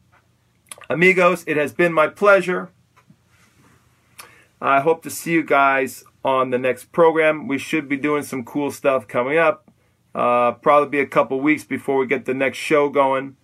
[0.88, 2.70] amigos, it has been my pleasure.
[4.60, 7.46] I hope to see you guys on the next program.
[7.46, 9.70] We should be doing some cool stuff coming up.
[10.14, 13.36] Uh, probably be a couple weeks before we get the next show going.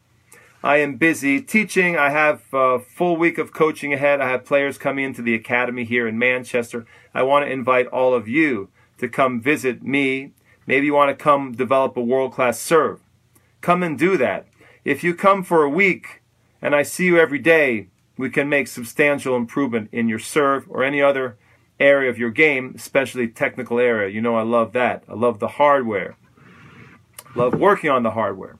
[0.64, 1.98] I am busy teaching.
[1.98, 4.22] I have a full week of coaching ahead.
[4.22, 6.86] I have players coming into the academy here in Manchester.
[7.12, 10.32] I want to invite all of you to come visit me.
[10.66, 13.00] Maybe you want to come develop a world class serve.
[13.60, 14.46] Come and do that.
[14.86, 16.22] If you come for a week
[16.62, 20.82] and I see you every day, we can make substantial improvement in your serve or
[20.82, 21.36] any other
[21.78, 24.08] area of your game, especially technical area.
[24.08, 25.04] You know, I love that.
[25.10, 26.16] I love the hardware.
[27.34, 28.56] Love working on the hardware.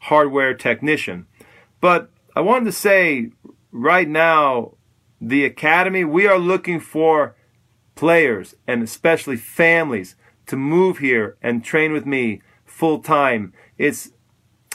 [0.00, 1.26] Hardware technician.
[1.80, 3.30] But I wanted to say
[3.70, 4.74] right now,
[5.20, 7.36] the academy, we are looking for
[7.94, 13.52] players and especially families to move here and train with me full time.
[13.76, 14.10] It's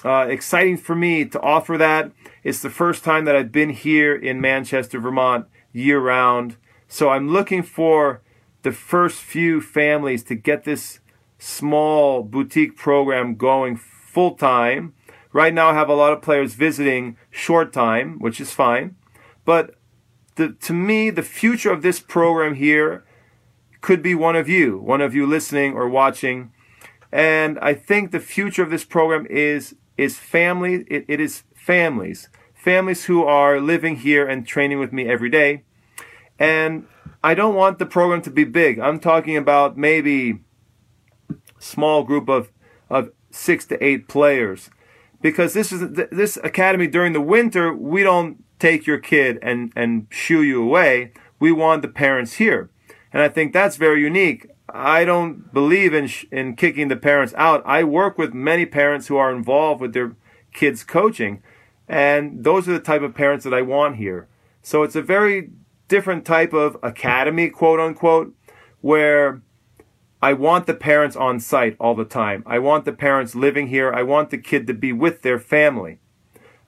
[0.03, 2.11] uh, exciting for me to offer that.
[2.43, 6.57] It's the first time that I've been here in Manchester, Vermont, year round.
[6.88, 8.21] So I'm looking for
[8.61, 10.99] the first few families to get this
[11.39, 14.93] small boutique program going full time.
[15.36, 18.95] Right now, I have a lot of players visiting short time, which is fine.
[19.43, 19.75] But
[20.36, 23.03] the, to me, the future of this program here
[23.81, 26.53] could be one of you, one of you listening or watching.
[27.11, 30.86] And I think the future of this program is is family.
[30.88, 35.63] It, it is families, families who are living here and training with me every day.
[36.39, 36.88] And
[37.21, 38.79] I don't want the program to be big.
[38.79, 40.39] I'm talking about maybe
[41.59, 42.53] small group of
[42.89, 44.69] of six to eight players,
[45.26, 47.73] because this is this academy during the winter.
[47.73, 51.13] We don't take your kid and and shoo you away.
[51.39, 52.69] We want the parents here,
[53.11, 54.45] and I think that's very unique.
[54.69, 57.63] I don't believe in sh- in kicking the parents out.
[57.65, 60.15] I work with many parents who are involved with their
[60.53, 61.41] kids coaching,
[61.88, 64.28] and those are the type of parents that I want here.
[64.61, 65.49] So it's a very
[65.88, 68.36] different type of academy, quote unquote,
[68.82, 69.41] where
[70.26, 72.41] I want the parents on site all the time.
[72.47, 73.93] I want the parents living here.
[73.93, 75.99] I want the kid to be with their family.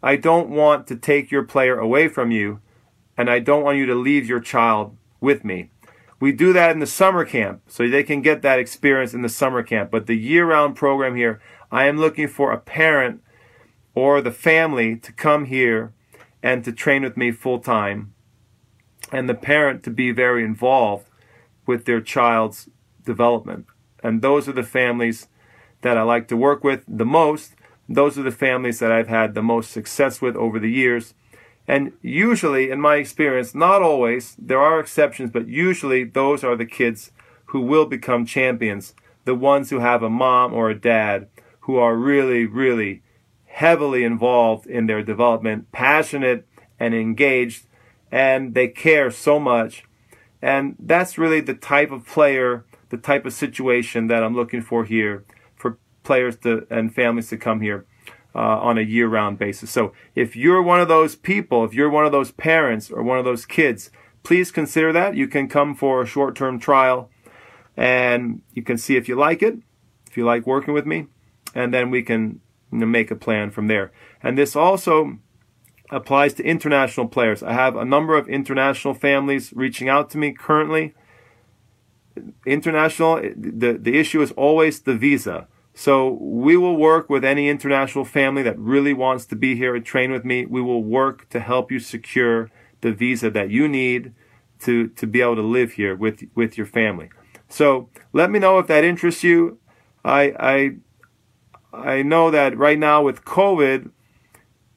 [0.03, 2.62] I don't want to take your player away from you,
[3.18, 5.72] and I don't want you to leave your child with me.
[6.20, 9.28] We do that in the summer camp, so they can get that experience in the
[9.28, 9.89] summer camp.
[9.89, 11.41] But the year round program here,
[11.72, 13.24] I am looking for a parent
[13.95, 15.93] or the family to come here
[16.43, 18.14] and to train with me full time,
[19.12, 21.08] and the parent to be very involved
[21.66, 22.70] with their child's
[23.08, 23.66] development.
[24.03, 25.28] And those are the families
[25.82, 27.55] that I like to work with the most.
[27.89, 31.16] Those are the families that I've had the most success with over the years.
[31.68, 36.66] And usually, in my experience, not always, there are exceptions, but usually those are the
[36.66, 37.12] kids
[37.47, 38.93] who will become champions.
[39.26, 41.28] The ones who have a mom or a dad
[41.62, 43.01] who are really, really
[43.45, 46.47] heavily involved in their development, passionate
[46.80, 47.66] and engaged,
[48.12, 49.84] and they care so much.
[50.41, 54.85] And that's really the type of player, the type of situation that I'm looking for
[54.85, 55.25] here
[55.55, 57.85] for players to, and families to come here
[58.35, 59.71] uh, on a year round basis.
[59.71, 63.17] So if you're one of those people, if you're one of those parents or one
[63.17, 63.89] of those kids,
[64.23, 65.15] please consider that.
[65.15, 67.09] You can come for a short term trial
[67.75, 69.59] and you can see if you like it,
[70.07, 71.07] if you like working with me,
[71.53, 73.91] and then we can you know, make a plan from there.
[74.21, 75.19] And this also
[75.89, 77.43] applies to international players.
[77.43, 80.93] I have a number of international families reaching out to me currently.
[82.45, 85.47] International, the, the issue is always the visa.
[85.74, 89.86] So we will work with any international family that really wants to be here and
[89.86, 90.45] train with me.
[90.45, 92.49] We will work to help you secure
[92.82, 94.13] the visa that you need
[94.61, 97.09] to, to be able to live here with, with your family.
[97.47, 99.59] So let me know if that interests you.
[100.03, 100.76] I, I,
[101.72, 103.91] I know that right now with COVID,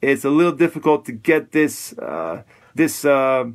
[0.01, 2.43] it's a little difficult to get this, uh,
[2.75, 3.45] this, uh,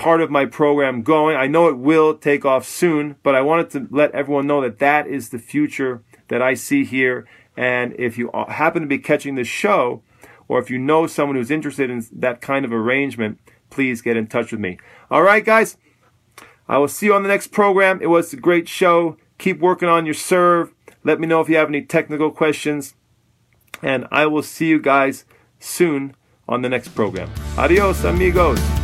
[0.00, 1.36] part of my program going.
[1.36, 4.78] I know it will take off soon, but I wanted to let everyone know that
[4.78, 7.28] that is the future that I see here.
[7.54, 10.02] And if you happen to be catching this show,
[10.48, 14.26] or if you know someone who's interested in that kind of arrangement, please get in
[14.26, 14.78] touch with me.
[15.10, 15.76] All right, guys.
[16.66, 18.00] I will see you on the next program.
[18.00, 19.18] It was a great show.
[19.36, 20.72] Keep working on your serve.
[21.04, 22.94] Let me know if you have any technical questions.
[23.82, 25.26] And I will see you guys
[25.58, 26.14] soon
[26.48, 27.30] on the next program.
[27.58, 28.79] Adios, amigos.